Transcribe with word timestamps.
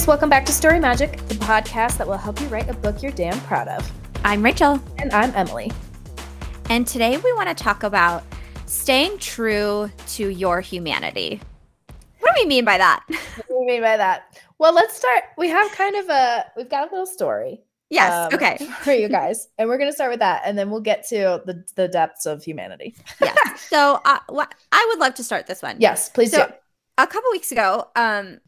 readers, 0.00 0.08
welcome 0.08 0.30
back 0.30 0.46
to 0.46 0.52
Story 0.52 0.80
Magic, 0.80 1.18
the 1.28 1.34
podcast 1.34 1.98
that 1.98 2.06
will 2.06 2.16
help 2.16 2.40
you 2.40 2.46
write 2.46 2.70
a 2.70 2.74
book 2.74 3.02
you're 3.02 3.12
damn 3.12 3.38
proud 3.40 3.68
of. 3.68 3.92
I'm 4.24 4.42
Rachel. 4.42 4.80
And 4.98 5.12
I'm 5.12 5.30
Emily. 5.34 5.70
And 6.70 6.86
today 6.86 7.18
we 7.18 7.32
want 7.34 7.48
to 7.50 7.54
talk 7.54 7.82
about 7.82 8.24
staying 8.64 9.18
true 9.18 9.90
to 10.08 10.28
your 10.28 10.62
humanity. 10.62 11.40
What 12.20 12.34
do 12.34 12.42
we 12.42 12.46
mean 12.46 12.64
by 12.64 12.78
that? 12.78 13.04
What 13.10 13.48
do 13.48 13.60
we 13.60 13.66
mean 13.66 13.82
by 13.82 13.98
that? 13.98 14.42
Well, 14.58 14.72
let's 14.72 14.96
start. 14.96 15.24
We 15.36 15.48
have 15.48 15.70
kind 15.72 15.96
of 15.96 16.08
a 16.08 16.46
we've 16.56 16.70
got 16.70 16.88
a 16.88 16.90
little 16.90 17.06
story. 17.06 17.60
Yes. 17.90 18.32
Um, 18.32 18.34
okay. 18.34 18.56
For 18.82 18.92
you 18.92 19.08
guys, 19.08 19.48
and 19.58 19.68
we're 19.68 19.76
gonna 19.76 19.92
start 19.92 20.10
with 20.10 20.20
that, 20.20 20.42
and 20.46 20.56
then 20.56 20.70
we'll 20.70 20.80
get 20.80 21.06
to 21.08 21.42
the 21.44 21.64
the 21.74 21.88
depths 21.88 22.24
of 22.24 22.42
humanity. 22.42 22.94
yes. 23.20 23.60
So 23.68 24.00
uh, 24.04 24.18
wh- 24.32 24.50
I 24.72 24.86
would 24.90 24.98
love 24.98 25.14
to 25.14 25.24
start 25.24 25.46
this 25.46 25.60
one. 25.60 25.76
Yes, 25.78 26.08
please 26.08 26.30
so, 26.30 26.46
do. 26.46 26.52
A 26.96 27.06
couple 27.06 27.30
weeks 27.32 27.52
ago, 27.52 27.88
um, 27.96 28.40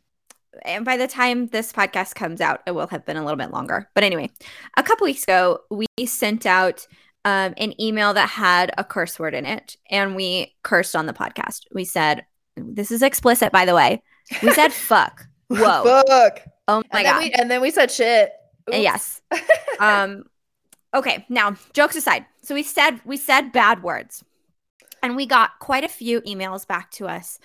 and 0.65 0.84
by 0.84 0.97
the 0.97 1.09
time 1.09 1.47
this 1.48 1.73
podcast 1.73 2.15
comes 2.15 2.41
out, 2.41 2.61
it 2.66 2.73
will 2.73 2.87
have 2.88 3.06
been 3.06 3.16
a 3.16 3.24
little 3.24 3.38
bit 3.38 3.51
longer. 3.51 3.88
But 3.95 4.05
anyway, 4.05 4.30
a 4.77 4.83
couple 4.83 5.05
weeks 5.05 5.25
ago, 5.25 5.61
we 5.70 5.87
sent 6.06 6.47
out 6.47 6.87
um, 7.25 7.55
an 7.56 7.80
email 7.80 8.15
that 8.15 8.28
had 8.28 8.73
a 8.77 8.84
curse 8.84 9.19
word 9.19 9.34
in 9.34 9.47
it, 9.47 9.77
and 9.91 10.16
we 10.16 10.55
cursed 10.62 10.97
on 10.97 11.06
the 11.06 11.12
podcast. 11.12 11.62
We 11.73 11.84
said, 11.84 12.25
"This 12.56 12.91
is 12.91 13.02
explicit, 13.02 13.52
by 13.52 13.65
the 13.65 13.75
way." 13.75 14.02
We 14.42 14.52
said 14.52 14.73
"fuck." 14.73 15.27
Whoa. 15.48 16.02
Fuck. 16.06 16.42
Oh 16.69 16.83
my 16.92 17.00
and 17.00 17.05
god. 17.05 17.23
We, 17.23 17.33
and 17.33 17.50
then 17.50 17.61
we 17.61 17.70
said 17.70 17.91
shit. 17.91 18.33
Yes. 18.70 19.20
um. 19.80 20.25
Okay. 20.95 21.25
Now, 21.28 21.56
jokes 21.72 21.97
aside, 21.97 22.27
so 22.42 22.55
we 22.55 22.62
said 22.62 23.00
we 23.05 23.16
said 23.16 23.53
bad 23.53 23.83
words, 23.83 24.25
and 25.03 25.16
we 25.16 25.27
got 25.27 25.59
quite 25.61 25.84
a 25.84 25.89
few 25.89 26.20
emails 26.22 26.66
back 26.66 26.91
to 26.92 27.06
us, 27.06 27.39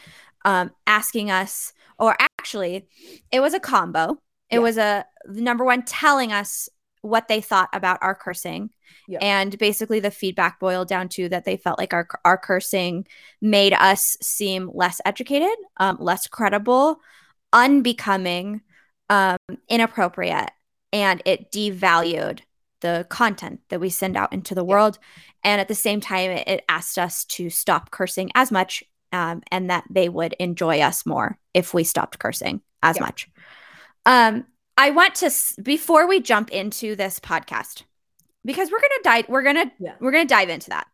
um, 0.44 0.72
asking 0.88 1.32
us, 1.32 1.74
or 2.00 2.18
actually, 2.48 2.88
it 3.30 3.42
was 3.42 3.54
a 3.54 3.60
combo. 3.60 4.14
It 4.50 4.56
yeah. 4.56 4.60
was 4.60 4.78
a 4.78 5.06
number 5.28 5.66
one 5.66 5.84
telling 5.84 6.32
us 6.32 6.70
what 7.02 7.28
they 7.28 7.42
thought 7.42 7.68
about 7.74 8.00
our 8.02 8.16
cursing. 8.16 8.70
Yeah. 9.06 9.20
And 9.22 9.58
basically, 9.58 10.00
the 10.00 10.12
feedback 10.12 10.58
boiled 10.58 10.88
down 10.88 11.10
to 11.10 11.28
that 11.28 11.44
they 11.44 11.58
felt 11.58 11.78
like 11.78 11.94
our, 11.94 12.08
our 12.24 12.38
cursing 12.38 13.06
made 13.42 13.74
us 13.74 14.16
seem 14.22 14.72
less 14.74 15.02
educated, 15.04 15.58
um, 15.76 15.98
less 16.00 16.26
credible, 16.28 17.02
unbecoming, 17.52 18.62
um, 19.10 19.38
inappropriate, 19.68 20.52
and 20.94 21.22
it 21.26 21.52
devalued 21.52 22.40
the 22.80 23.06
content 23.10 23.60
that 23.70 23.82
we 23.82 23.90
send 23.90 24.16
out 24.16 24.32
into 24.32 24.56
the 24.56 24.64
yeah. 24.64 24.70
world. 24.70 25.00
And 25.44 25.60
at 25.60 25.68
the 25.68 25.76
same 25.76 26.00
time, 26.00 26.32
it, 26.32 26.48
it, 26.48 26.66
asked 26.70 26.98
us 26.98 27.26
to 27.26 27.50
stop 27.50 27.92
cursing 27.92 28.32
as 28.36 28.52
much 28.52 28.84
um, 29.12 29.42
and 29.52 29.70
that 29.70 29.84
they 29.90 30.10
would 30.10 30.34
enjoy 30.34 30.80
us 30.80 31.06
more 31.06 31.38
if 31.54 31.74
we 31.74 31.84
stopped 31.84 32.20
cursing 32.20 32.62
as 32.84 32.98
yeah. 32.98 33.04
much. 33.04 33.30
Um, 34.06 34.46
I 34.78 34.92
want 34.92 35.16
to 35.16 35.32
before 35.62 36.08
we 36.08 36.22
jump 36.22 36.52
into 36.52 36.96
this 36.96 37.20
podcast 37.20 37.84
because 38.46 38.72
we're 38.72 38.80
gonna 38.80 39.04
dive 39.04 39.30
we're 39.30 39.44
gonna 39.44 39.72
yeah. 39.80 39.96
we're 40.00 40.12
gonna 40.12 40.26
dive 40.26 40.50
into 40.50 40.70
that. 40.70 40.88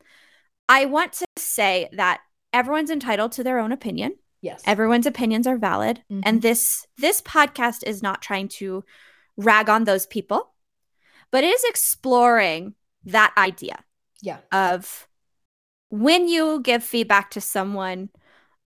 I 0.70 0.86
want 0.86 1.14
to 1.14 1.25
say 1.38 1.89
that 1.94 2.22
everyone's 2.53 2.89
entitled 2.89 3.33
to 3.33 3.44
their 3.44 3.59
own 3.59 3.72
opinion. 3.72 4.16
Yes. 4.42 4.61
Everyone's 4.66 5.05
opinions 5.05 5.48
are 5.48 5.58
valid. 5.58 6.02
Mm-hmm. 6.11 6.22
And 6.25 6.42
this 6.42 6.88
this 6.98 7.22
podcast 7.22 7.83
is 7.86 8.02
not 8.02 8.22
trying 8.22 8.48
to 8.59 8.83
rag 9.38 9.70
on 9.70 9.83
those 9.83 10.05
people, 10.05 10.53
but 11.31 11.44
it 11.44 11.53
is 11.53 11.64
exploring 11.66 12.75
that 13.05 13.33
idea. 13.38 13.83
Yeah. 14.22 14.38
Of 14.52 15.08
when 15.94 16.27
you 16.27 16.59
give 16.61 16.83
feedback 16.83 17.30
to 17.30 17.39
someone 17.39 18.09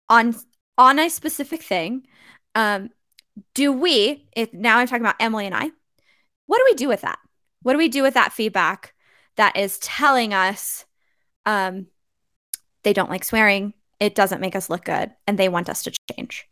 on 0.09 0.36
on 0.78 1.00
a 1.00 1.09
specific 1.09 1.63
thing, 1.63 2.06
um, 2.53 2.91
do 3.56 3.72
we, 3.72 4.28
if, 4.36 4.53
now 4.53 4.78
I'm 4.78 4.86
talking 4.86 5.02
about 5.02 5.16
Emily 5.19 5.47
and 5.47 5.56
I, 5.56 5.72
what 6.46 6.58
do 6.59 6.66
we 6.69 6.75
do 6.75 6.88
with 6.88 7.02
that? 7.02 7.18
What 7.64 7.72
do 7.74 7.80
we 7.80 7.90
do 7.90 8.03
with 8.03 8.14
that 8.14 8.31
feedback 8.31 8.94
that 9.38 9.58
is 9.58 9.80
telling 9.80 10.35
us 10.35 10.85
um, 11.47 11.88
they 12.84 12.94
don't 12.94 13.09
like 13.09 13.24
swearing, 13.24 13.74
it 14.00 14.14
doesn't 14.14 14.41
make 14.41 14.56
us 14.56 14.69
look 14.69 14.85
good, 14.85 15.12
and 15.25 15.40
they 15.40 15.50
want 15.50 15.68
us 15.68 15.81
to 15.84 15.94
change? 16.12 16.47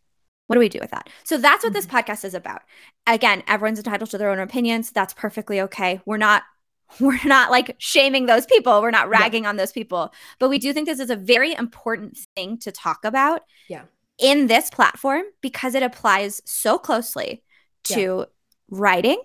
What 0.48 0.56
do 0.56 0.60
we 0.60 0.70
do 0.70 0.80
with 0.82 0.90
that? 0.90 1.08
So 1.24 1.38
that's 1.38 1.64
what 1.64 1.74
this 1.74 1.86
mm-hmm. 1.86 1.98
podcast 1.98 2.26
is 2.26 2.34
about. 2.34 2.64
Again, 3.06 3.44
everyone's 3.48 3.78
entitled 3.78 4.10
to 4.10 4.18
their 4.18 4.32
own 4.32 4.40
opinions. 4.40 4.90
That's 4.90 5.14
perfectly 5.14 5.62
okay. 5.62 6.02
We're 6.08 6.18
not 6.18 6.44
we're 7.00 7.20
not 7.26 7.52
like 7.52 7.76
shaming 7.80 8.26
those 8.26 8.46
people. 8.46 8.82
We're 8.82 8.92
not 8.92 9.10
ragging 9.10 9.44
yeah. 9.44 9.50
on 9.50 9.56
those 9.58 9.72
people. 9.72 10.14
But 10.40 10.50
we 10.50 10.60
do 10.60 10.74
think 10.74 10.88
this 10.88 11.00
is 11.00 11.10
a 11.10 11.16
very 11.16 11.54
important 11.54 12.18
thing 12.36 12.58
to 12.60 12.72
talk 12.72 13.04
about. 13.04 13.42
Yeah 13.68 13.84
in 14.18 14.48
this 14.48 14.70
platform 14.70 15.24
because 15.42 15.76
it 15.76 15.84
applies 15.84 16.42
so 16.46 16.78
closely 16.78 17.44
to 17.84 18.20
yeah. 18.20 18.26
writing, 18.70 19.22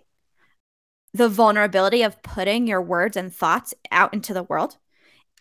the 1.13 1.29
vulnerability 1.29 2.03
of 2.03 2.23
putting 2.23 2.67
your 2.67 2.83
words 2.83 3.17
and 3.17 3.35
thoughts 3.35 3.75
out 3.91 4.13
into 4.13 4.35
the 4.35 4.43
world, 4.43 4.77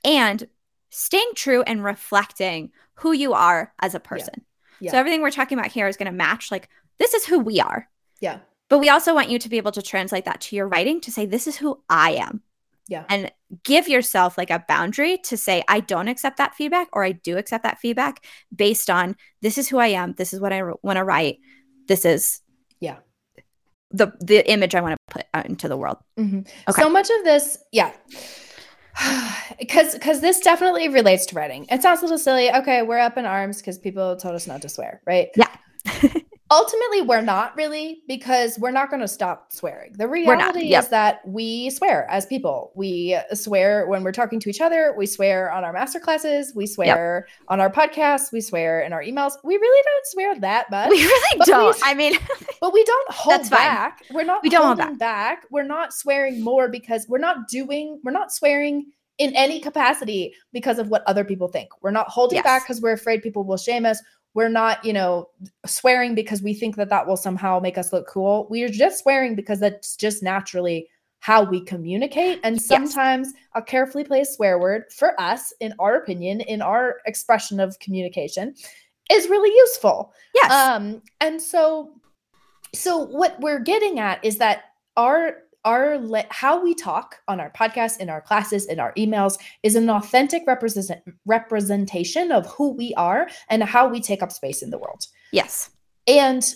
and 0.03 0.47
staying 0.89 1.31
true 1.35 1.63
and 1.63 1.83
reflecting 1.83 2.71
who 2.95 3.11
you 3.11 3.33
are 3.33 3.73
as 3.81 3.95
a 3.95 3.99
person. 3.99 4.33
Yeah. 4.35 4.43
Yeah. 4.79 4.91
So 4.91 4.97
everything 4.99 5.21
we're 5.21 5.31
talking 5.31 5.57
about 5.57 5.71
here 5.71 5.87
is 5.87 5.97
going 5.97 6.11
to 6.11 6.15
match 6.15 6.51
like 6.51 6.69
this 6.99 7.15
is 7.15 7.25
who 7.25 7.39
we 7.39 7.59
are. 7.59 7.89
Yeah. 8.19 8.39
But 8.69 8.79
we 8.79 8.89
also 8.89 9.13
want 9.13 9.29
you 9.29 9.39
to 9.39 9.49
be 9.49 9.57
able 9.57 9.71
to 9.71 9.81
translate 9.81 10.25
that 10.25 10.41
to 10.41 10.55
your 10.55 10.67
writing 10.67 10.99
to 11.01 11.11
say 11.11 11.25
this 11.25 11.47
is 11.47 11.57
who 11.57 11.81
I 11.89 12.11
am. 12.11 12.41
Yeah. 12.89 13.03
And 13.09 13.31
give 13.63 13.87
yourself 13.87 14.37
like 14.37 14.49
a 14.49 14.63
boundary 14.67 15.17
to 15.25 15.37
say, 15.37 15.63
I 15.67 15.81
don't 15.81 16.07
accept 16.07 16.37
that 16.37 16.55
feedback 16.55 16.87
or 16.93 17.03
I 17.03 17.11
do 17.11 17.37
accept 17.37 17.63
that 17.63 17.79
feedback 17.79 18.25
based 18.55 18.89
on 18.89 19.15
this 19.41 19.57
is 19.57 19.67
who 19.67 19.77
I 19.77 19.87
am. 19.87 20.13
This 20.13 20.33
is 20.33 20.39
what 20.39 20.53
I 20.53 20.63
want 20.81 20.97
to 20.97 21.03
write. 21.03 21.39
This 21.87 22.05
is, 22.05 22.41
yeah, 22.79 22.97
the 23.91 24.11
the 24.19 24.49
image 24.49 24.75
I 24.75 24.81
want 24.81 24.93
to 24.93 25.13
put 25.13 25.25
out 25.33 25.45
into 25.45 25.67
the 25.67 25.77
world. 25.77 25.97
Mm-hmm. 26.17 26.39
Okay. 26.39 26.81
So 26.81 26.89
much 26.89 27.09
of 27.09 27.23
this, 27.23 27.57
yeah. 27.71 27.93
because 29.59 29.93
because 29.93 30.21
this 30.21 30.39
definitely 30.39 30.89
relates 30.89 31.25
to 31.27 31.35
writing. 31.35 31.65
It 31.69 31.81
sounds 31.81 31.99
a 31.99 32.03
little 32.03 32.17
silly. 32.17 32.51
Okay, 32.51 32.81
we're 32.81 32.99
up 32.99 33.17
in 33.17 33.25
arms 33.25 33.57
because 33.57 33.77
people 33.77 34.15
told 34.17 34.35
us 34.35 34.47
not 34.47 34.61
to 34.63 34.69
swear, 34.69 35.01
right? 35.05 35.29
Yeah. 35.35 35.55
ultimately 36.51 37.01
we're 37.01 37.21
not 37.21 37.55
really 37.57 38.01
because 38.07 38.57
we're 38.59 38.71
not 38.71 38.89
going 38.89 39.01
to 39.01 39.07
stop 39.07 39.51
swearing 39.51 39.93
the 39.97 40.07
reality 40.07 40.65
yep. 40.65 40.83
is 40.83 40.89
that 40.89 41.27
we 41.27 41.69
swear 41.69 42.09
as 42.09 42.25
people 42.25 42.71
we 42.75 43.17
swear 43.33 43.85
when 43.87 44.03
we're 44.03 44.11
talking 44.11 44.39
to 44.39 44.49
each 44.49 44.61
other 44.61 44.93
we 44.97 45.05
swear 45.05 45.51
on 45.51 45.63
our 45.63 45.73
master 45.73 45.99
classes 45.99 46.53
we 46.55 46.65
swear 46.65 47.25
yep. 47.27 47.37
on 47.49 47.59
our 47.59 47.69
podcasts 47.69 48.31
we 48.31 48.39
swear 48.39 48.81
in 48.81 48.93
our 48.93 49.03
emails 49.03 49.33
we 49.43 49.57
really 49.57 49.83
don't 49.83 50.05
swear 50.05 50.39
that 50.39 50.69
much 50.71 50.89
we 50.89 51.03
really 51.03 51.39
don't 51.45 51.75
we, 51.75 51.81
i 51.83 51.93
mean 51.93 52.13
but 52.61 52.73
we 52.73 52.83
don't 52.83 53.11
hold 53.13 53.49
back 53.49 54.01
we're 54.11 54.23
not 54.23 54.41
we 54.43 54.49
don't 54.49 54.65
holding 54.65 54.85
hold 54.85 54.99
back. 54.99 55.41
back 55.41 55.47
we're 55.51 55.63
not 55.63 55.93
swearing 55.93 56.41
more 56.43 56.69
because 56.69 57.07
we're 57.09 57.17
not 57.17 57.47
doing 57.47 57.99
we're 58.03 58.11
not 58.11 58.31
swearing 58.31 58.85
in 59.17 59.35
any 59.35 59.59
capacity 59.59 60.33
because 60.53 60.77
of 60.79 60.89
what 60.89 61.03
other 61.07 61.23
people 61.23 61.47
think. 61.47 61.69
We're 61.81 61.91
not 61.91 62.07
holding 62.07 62.37
yes. 62.37 62.43
back 62.43 62.63
because 62.63 62.81
we're 62.81 62.93
afraid 62.93 63.23
people 63.23 63.43
will 63.43 63.57
shame 63.57 63.85
us 63.85 64.01
we're 64.37 64.49
not 64.49 64.85
you 64.85 64.93
know 64.93 65.27
swearing 65.65 66.13
because 66.13 66.43
we 66.43 66.53
think 66.53 66.75
that 66.75 66.89
that 66.89 67.07
will 67.07 67.17
somehow 67.17 67.59
make 67.59 67.75
us 67.75 67.91
look 67.91 68.07
cool. 68.07 68.45
We're 68.51 68.69
just 68.69 68.99
swearing 68.99 69.33
because 69.33 69.59
that's 69.59 69.95
just 69.95 70.21
naturally 70.21 70.87
how 71.21 71.41
we 71.41 71.59
communicate. 71.59 72.39
And 72.43 72.61
sometimes 72.61 73.29
yes. 73.33 73.43
a 73.55 73.63
carefully 73.63 74.03
placed 74.03 74.35
swear 74.35 74.59
word 74.59 74.83
for 74.95 75.19
us 75.19 75.53
in 75.59 75.73
our 75.79 75.95
opinion 75.95 76.41
in 76.41 76.61
our 76.61 76.97
expression 77.07 77.59
of 77.59 77.79
communication 77.79 78.53
is 79.11 79.27
really 79.27 79.49
useful. 79.57 80.13
Yes. 80.35 80.51
Um 80.51 81.01
and 81.19 81.41
so 81.41 81.93
so 82.75 82.95
what 82.95 83.39
we're 83.39 83.59
getting 83.59 83.99
at 83.99 84.23
is 84.23 84.37
that 84.37 84.65
our 84.97 85.37
our 85.67 85.99
how 86.31 86.63
we 86.63 86.73
talk 86.73 87.17
on 87.27 87.41
our 87.41 87.51
podcast 87.51 87.99
in 87.99 88.09
our 88.09 88.21
classes 88.21 88.65
in 88.67 88.79
our 88.79 88.93
emails 88.93 89.37
is 89.63 89.75
an 89.75 89.89
authentic 89.89 90.43
represent- 90.47 91.03
representation 91.25 92.31
of 92.31 92.45
who 92.47 92.71
we 92.71 92.93
are 92.95 93.29
and 93.49 93.61
how 93.63 93.87
we 93.87 93.99
take 93.99 94.23
up 94.23 94.31
space 94.31 94.61
in 94.63 94.69
the 94.69 94.77
world. 94.77 95.05
Yes. 95.33 95.69
And 96.07 96.55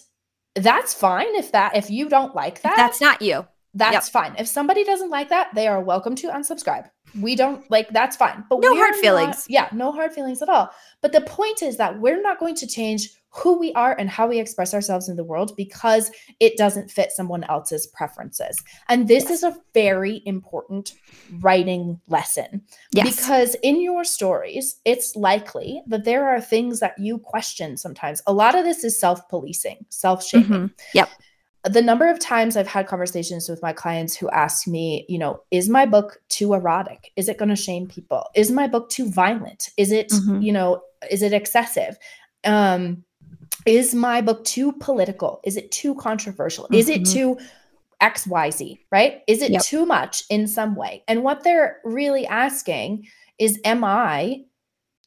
that's 0.55 0.93
fine 0.93 1.35
if 1.35 1.51
that 1.51 1.75
if 1.75 1.89
you 1.89 2.07
don't 2.07 2.33
like 2.33 2.61
that. 2.61 2.77
that's 2.77 3.01
not 3.01 3.21
you 3.21 3.45
that's 3.73 4.07
yep. 4.07 4.13
fine 4.13 4.35
if 4.37 4.47
somebody 4.47 4.83
doesn't 4.83 5.09
like 5.09 5.29
that 5.29 5.49
they 5.55 5.67
are 5.67 5.81
welcome 5.81 6.15
to 6.15 6.27
unsubscribe 6.27 6.89
we 7.19 7.35
don't 7.35 7.69
like 7.71 7.87
that's 7.89 8.15
fine 8.15 8.43
but 8.49 8.59
no 8.59 8.75
hard 8.75 8.95
feelings 8.95 9.35
not, 9.35 9.45
yeah 9.49 9.69
no 9.71 9.91
hard 9.91 10.11
feelings 10.11 10.41
at 10.41 10.49
all 10.49 10.69
but 11.01 11.11
the 11.11 11.21
point 11.21 11.61
is 11.61 11.77
that 11.77 11.99
we're 11.99 12.21
not 12.21 12.39
going 12.39 12.55
to 12.55 12.67
change 12.67 13.09
who 13.33 13.57
we 13.57 13.71
are 13.73 13.95
and 13.97 14.09
how 14.09 14.27
we 14.27 14.39
express 14.39 14.73
ourselves 14.73 15.07
in 15.07 15.15
the 15.15 15.23
world 15.23 15.55
because 15.55 16.11
it 16.39 16.57
doesn't 16.57 16.91
fit 16.91 17.11
someone 17.11 17.45
else's 17.45 17.87
preferences. 17.87 18.61
And 18.89 19.07
this 19.07 19.23
yes. 19.23 19.31
is 19.31 19.43
a 19.43 19.55
very 19.73 20.21
important 20.25 20.93
writing 21.39 22.01
lesson 22.09 22.63
yes. 22.91 23.15
because 23.15 23.55
in 23.63 23.81
your 23.81 24.03
stories, 24.03 24.81
it's 24.83 25.15
likely 25.15 25.81
that 25.87 26.03
there 26.03 26.27
are 26.27 26.41
things 26.41 26.81
that 26.81 26.99
you 26.99 27.19
question 27.19 27.77
sometimes. 27.77 28.21
A 28.27 28.33
lot 28.33 28.55
of 28.55 28.65
this 28.65 28.83
is 28.83 28.99
self 28.99 29.27
policing, 29.29 29.85
self 29.89 30.25
shaming. 30.25 30.49
Mm-hmm. 30.49 30.65
Yep. 30.93 31.09
The 31.63 31.81
number 31.81 32.09
of 32.09 32.19
times 32.19 32.57
I've 32.57 32.67
had 32.67 32.87
conversations 32.87 33.47
with 33.47 33.61
my 33.61 33.73
clients 33.73 34.15
who 34.15 34.29
ask 34.31 34.67
me, 34.67 35.05
you 35.07 35.19
know, 35.19 35.41
is 35.51 35.69
my 35.69 35.85
book 35.85 36.21
too 36.29 36.53
erotic? 36.53 37.11
Is 37.15 37.29
it 37.29 37.37
going 37.37 37.49
to 37.49 37.55
shame 37.55 37.87
people? 37.87 38.25
Is 38.35 38.51
my 38.51 38.67
book 38.67 38.89
too 38.89 39.09
violent? 39.11 39.69
Is 39.77 39.91
it, 39.91 40.09
mm-hmm. 40.09 40.41
you 40.41 40.51
know, 40.51 40.81
is 41.09 41.21
it 41.21 41.33
excessive? 41.33 41.97
Um, 42.43 43.03
Is 43.65 43.93
my 43.93 44.21
book 44.21 44.43
too 44.43 44.71
political? 44.73 45.39
Is 45.43 45.55
it 45.55 45.71
too 45.71 45.93
controversial? 45.95 46.63
Mm-hmm. 46.65 46.73
Is 46.73 46.89
it 46.89 47.01
mm-hmm. 47.03 47.13
too 47.13 47.37
XYZ, 48.01 48.79
right? 48.91 49.21
Is 49.27 49.41
it 49.43 49.51
yep. 49.51 49.61
too 49.61 49.85
much 49.85 50.23
in 50.29 50.47
some 50.47 50.75
way? 50.75 51.03
And 51.07 51.23
what 51.23 51.43
they're 51.43 51.79
really 51.83 52.25
asking 52.25 53.07
is, 53.37 53.59
am 53.63 53.83
I 53.83 54.45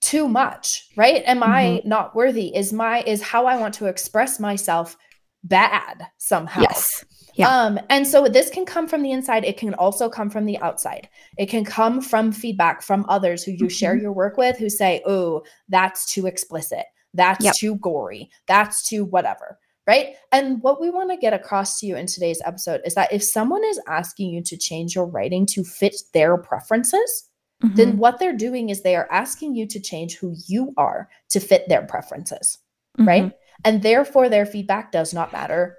too 0.00 0.28
much, 0.28 0.88
right? 0.96 1.22
Am 1.26 1.40
mm-hmm. 1.40 1.50
I 1.50 1.82
not 1.84 2.14
worthy? 2.14 2.54
Is 2.54 2.72
my, 2.72 3.02
is 3.02 3.22
how 3.22 3.46
I 3.46 3.56
want 3.56 3.74
to 3.74 3.86
express 3.86 4.38
myself 4.38 4.96
bad 5.44 6.06
somehow? 6.18 6.62
Yes. 6.62 7.04
Yeah. 7.34 7.48
Um, 7.48 7.80
and 7.90 8.06
so 8.06 8.28
this 8.28 8.50
can 8.50 8.64
come 8.64 8.86
from 8.86 9.02
the 9.02 9.10
inside. 9.10 9.44
It 9.44 9.56
can 9.56 9.74
also 9.74 10.08
come 10.08 10.30
from 10.30 10.46
the 10.46 10.58
outside. 10.58 11.08
It 11.36 11.46
can 11.46 11.64
come 11.64 12.00
from 12.00 12.32
feedback 12.32 12.80
from 12.80 13.04
others 13.08 13.42
who 13.42 13.52
you 13.52 13.58
mm-hmm. 13.58 13.68
share 13.68 13.96
your 13.96 14.12
work 14.12 14.36
with 14.36 14.56
who 14.56 14.70
say, 14.70 15.02
oh, 15.04 15.42
that's 15.68 16.12
too 16.12 16.26
explicit. 16.26 16.84
That's 17.12 17.44
yep. 17.44 17.54
too 17.54 17.76
gory. 17.76 18.30
That's 18.46 18.88
too 18.88 19.04
whatever 19.04 19.58
right? 19.86 20.14
And 20.32 20.62
what 20.62 20.80
we 20.80 20.90
want 20.90 21.10
to 21.10 21.16
get 21.16 21.34
across 21.34 21.80
to 21.80 21.86
you 21.86 21.96
in 21.96 22.06
today's 22.06 22.40
episode 22.44 22.80
is 22.84 22.94
that 22.94 23.12
if 23.12 23.22
someone 23.22 23.64
is 23.64 23.80
asking 23.86 24.30
you 24.30 24.42
to 24.42 24.56
change 24.56 24.94
your 24.94 25.06
writing 25.06 25.46
to 25.46 25.64
fit 25.64 25.96
their 26.12 26.38
preferences, 26.38 27.28
mm-hmm. 27.62 27.74
then 27.74 27.98
what 27.98 28.18
they're 28.18 28.36
doing 28.36 28.70
is 28.70 28.82
they 28.82 28.96
are 28.96 29.10
asking 29.10 29.54
you 29.54 29.66
to 29.66 29.80
change 29.80 30.16
who 30.16 30.34
you 30.46 30.72
are 30.76 31.08
to 31.30 31.40
fit 31.40 31.68
their 31.68 31.82
preferences, 31.82 32.58
mm-hmm. 32.98 33.08
right? 33.08 33.32
And 33.64 33.82
therefore, 33.82 34.28
their 34.28 34.46
feedback 34.46 34.92
does 34.92 35.14
not 35.14 35.32
matter 35.32 35.76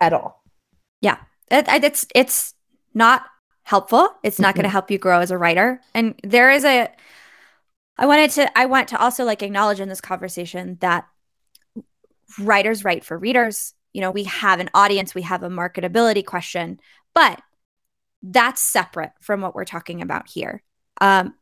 at 0.00 0.12
all. 0.12 0.42
Yeah, 1.00 1.18
it, 1.50 1.66
it's 1.68 2.06
it's 2.14 2.54
not 2.94 3.24
helpful. 3.64 4.08
It's 4.22 4.38
not 4.38 4.50
mm-hmm. 4.50 4.58
going 4.58 4.64
to 4.64 4.70
help 4.70 4.90
you 4.90 4.98
grow 4.98 5.20
as 5.20 5.30
a 5.30 5.38
writer. 5.38 5.80
And 5.94 6.14
there 6.22 6.50
is 6.50 6.64
a 6.64 6.88
I 7.98 8.06
wanted 8.06 8.30
to 8.32 8.58
I 8.58 8.66
want 8.66 8.88
to 8.88 9.00
also 9.00 9.24
like 9.24 9.42
acknowledge 9.42 9.80
in 9.80 9.88
this 9.88 10.00
conversation 10.00 10.78
that 10.80 11.06
writers 12.38 12.84
write 12.84 13.04
for 13.04 13.18
readers. 13.18 13.74
You 13.92 14.00
know, 14.00 14.10
we 14.10 14.24
have 14.24 14.60
an 14.60 14.70
audience, 14.74 15.14
we 15.14 15.22
have 15.22 15.42
a 15.42 15.50
marketability 15.50 16.24
question, 16.24 16.80
but 17.14 17.40
that's 18.22 18.60
separate 18.60 19.12
from 19.20 19.40
what 19.40 19.54
we're 19.54 19.64
talking 19.64 20.00
about 20.00 20.28
here. 20.28 20.62
Um, 21.00 21.34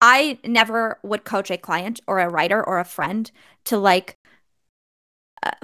I 0.00 0.38
never 0.44 1.00
would 1.02 1.24
coach 1.24 1.50
a 1.50 1.56
client 1.56 2.00
or 2.06 2.20
a 2.20 2.28
writer 2.28 2.62
or 2.62 2.78
a 2.78 2.84
friend 2.84 3.30
to 3.64 3.78
like 3.78 4.18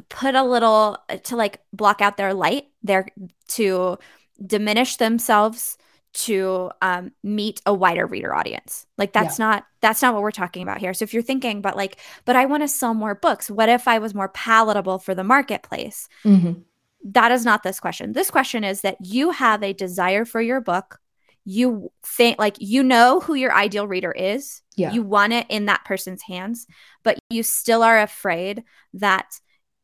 put 0.09 0.35
a 0.35 0.43
little 0.43 0.99
to 1.25 1.37
like 1.37 1.61
block 1.73 2.01
out 2.01 2.17
their 2.17 2.35
light, 2.35 2.69
their 2.83 3.07
to 3.49 3.99
diminish 4.45 4.97
themselves 4.97 5.79
to 6.13 6.71
um, 6.83 7.13
meet 7.23 7.61
a 7.65 7.73
wider 7.73 8.07
reader 8.07 8.35
audience. 8.35 8.87
Like 8.99 9.13
that's 9.13 9.39
yeah. 9.39 9.47
not 9.47 9.65
that's 9.81 10.03
not 10.03 10.15
what 10.15 10.23
we're 10.23 10.31
talking 10.31 10.63
about 10.63 10.79
here. 10.79 10.95
So 10.95 11.05
if 11.05 11.15
you're 11.15 11.23
thinking, 11.23 11.63
but 11.63 11.77
like, 11.77 11.99
but 12.25 12.37
I 12.37 12.45
want 12.45 12.63
to 12.63 12.69
sell 12.69 12.95
more 12.95 13.15
books. 13.15 13.51
What 13.51 13.69
if 13.69 13.89
I 13.89 13.99
was 13.99 14.15
more 14.15 14.29
palatable 14.29 14.99
for 14.99 15.15
the 15.15 15.25
marketplace? 15.25 16.09
Mm-hmm. 16.25 16.61
That 17.05 17.33
is 17.33 17.45
not 17.45 17.63
this 17.63 17.81
question. 17.81 18.13
This 18.13 18.31
question 18.31 18.63
is 18.63 18.83
that 18.83 18.99
you 19.01 19.31
have 19.31 19.63
a 19.63 19.73
desire 19.73 20.25
for 20.25 20.41
your 20.41 20.61
book. 20.61 21.01
You 21.45 21.91
think 22.05 22.39
like 22.39 22.57
you 22.61 22.83
know 22.83 23.21
who 23.21 23.35
your 23.35 23.53
ideal 23.53 23.89
reader 23.89 24.13
is. 24.13 24.63
Yeah. 24.77 24.93
You 24.93 25.03
want 25.03 25.33
it 25.33 25.47
in 25.49 25.67
that 25.67 25.85
person's 25.85 26.23
hands, 26.23 26.67
but 27.03 27.19
you 27.31 27.43
still 27.43 27.83
are 27.83 28.01
afraid 28.01 28.63
that 28.95 29.41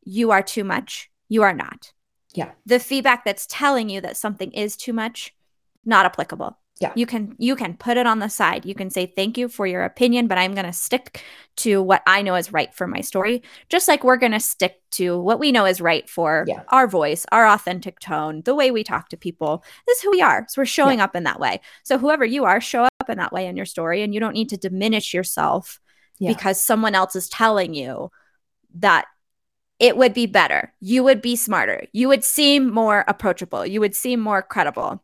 you 0.08 0.30
are 0.30 0.42
too 0.42 0.64
much. 0.64 1.10
You 1.28 1.42
are 1.42 1.52
not. 1.52 1.92
Yeah. 2.34 2.52
The 2.64 2.80
feedback 2.80 3.24
that's 3.24 3.46
telling 3.46 3.90
you 3.90 4.00
that 4.00 4.16
something 4.16 4.50
is 4.52 4.76
too 4.76 4.94
much 4.94 5.34
not 5.84 6.06
applicable. 6.06 6.58
Yeah. 6.80 6.92
You 6.94 7.06
can 7.06 7.34
you 7.38 7.56
can 7.56 7.76
put 7.76 7.96
it 7.96 8.06
on 8.06 8.20
the 8.20 8.28
side. 8.28 8.64
You 8.64 8.74
can 8.74 8.88
say 8.88 9.06
thank 9.06 9.36
you 9.36 9.48
for 9.48 9.66
your 9.66 9.82
opinion, 9.82 10.28
but 10.28 10.38
I'm 10.38 10.54
going 10.54 10.64
to 10.64 10.72
stick 10.72 11.22
to 11.56 11.82
what 11.82 12.02
I 12.06 12.22
know 12.22 12.36
is 12.36 12.52
right 12.52 12.72
for 12.72 12.86
my 12.86 13.00
story, 13.00 13.42
just 13.68 13.88
like 13.88 14.04
we're 14.04 14.16
going 14.16 14.32
to 14.32 14.40
stick 14.40 14.80
to 14.92 15.18
what 15.18 15.40
we 15.40 15.50
know 15.50 15.66
is 15.66 15.80
right 15.80 16.08
for 16.08 16.44
yeah. 16.46 16.62
our 16.68 16.86
voice, 16.86 17.26
our 17.32 17.46
authentic 17.46 17.98
tone, 17.98 18.42
the 18.44 18.54
way 18.54 18.70
we 18.70 18.84
talk 18.84 19.08
to 19.08 19.16
people. 19.16 19.64
This 19.86 19.98
is 19.98 20.04
who 20.04 20.12
we 20.12 20.22
are. 20.22 20.46
So 20.48 20.62
we're 20.62 20.66
showing 20.66 20.98
yeah. 20.98 21.04
up 21.04 21.16
in 21.16 21.24
that 21.24 21.40
way. 21.40 21.60
So 21.82 21.98
whoever 21.98 22.24
you 22.24 22.44
are, 22.44 22.60
show 22.60 22.84
up 22.84 23.10
in 23.10 23.18
that 23.18 23.32
way 23.32 23.46
in 23.46 23.56
your 23.56 23.66
story 23.66 24.02
and 24.02 24.14
you 24.14 24.20
don't 24.20 24.34
need 24.34 24.50
to 24.50 24.56
diminish 24.56 25.12
yourself 25.12 25.80
yeah. 26.20 26.32
because 26.32 26.62
someone 26.62 26.94
else 26.94 27.16
is 27.16 27.28
telling 27.28 27.74
you 27.74 28.10
that 28.76 29.06
it 29.78 29.96
would 29.96 30.12
be 30.12 30.26
better. 30.26 30.72
You 30.80 31.04
would 31.04 31.22
be 31.22 31.36
smarter. 31.36 31.84
You 31.92 32.08
would 32.08 32.24
seem 32.24 32.72
more 32.72 33.04
approachable. 33.06 33.64
You 33.64 33.80
would 33.80 33.94
seem 33.94 34.20
more 34.20 34.42
credible 34.42 35.02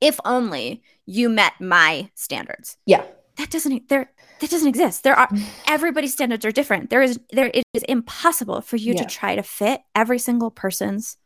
if 0.00 0.20
only 0.24 0.82
you 1.06 1.28
met 1.28 1.54
my 1.60 2.10
standards. 2.14 2.76
Yeah. 2.86 3.04
That 3.36 3.50
doesn't 3.50 3.88
there 3.88 4.10
that 4.40 4.50
doesn't 4.50 4.68
exist. 4.68 5.02
There 5.02 5.16
are 5.16 5.28
everybody's 5.66 6.12
standards 6.12 6.44
are 6.44 6.52
different. 6.52 6.90
There 6.90 7.02
is 7.02 7.18
there 7.32 7.50
it 7.52 7.64
is 7.72 7.82
impossible 7.84 8.60
for 8.60 8.76
you 8.76 8.92
yeah. 8.94 9.02
to 9.02 9.08
try 9.08 9.34
to 9.34 9.42
fit 9.42 9.82
every 9.94 10.18
single 10.18 10.50
person's 10.50 11.16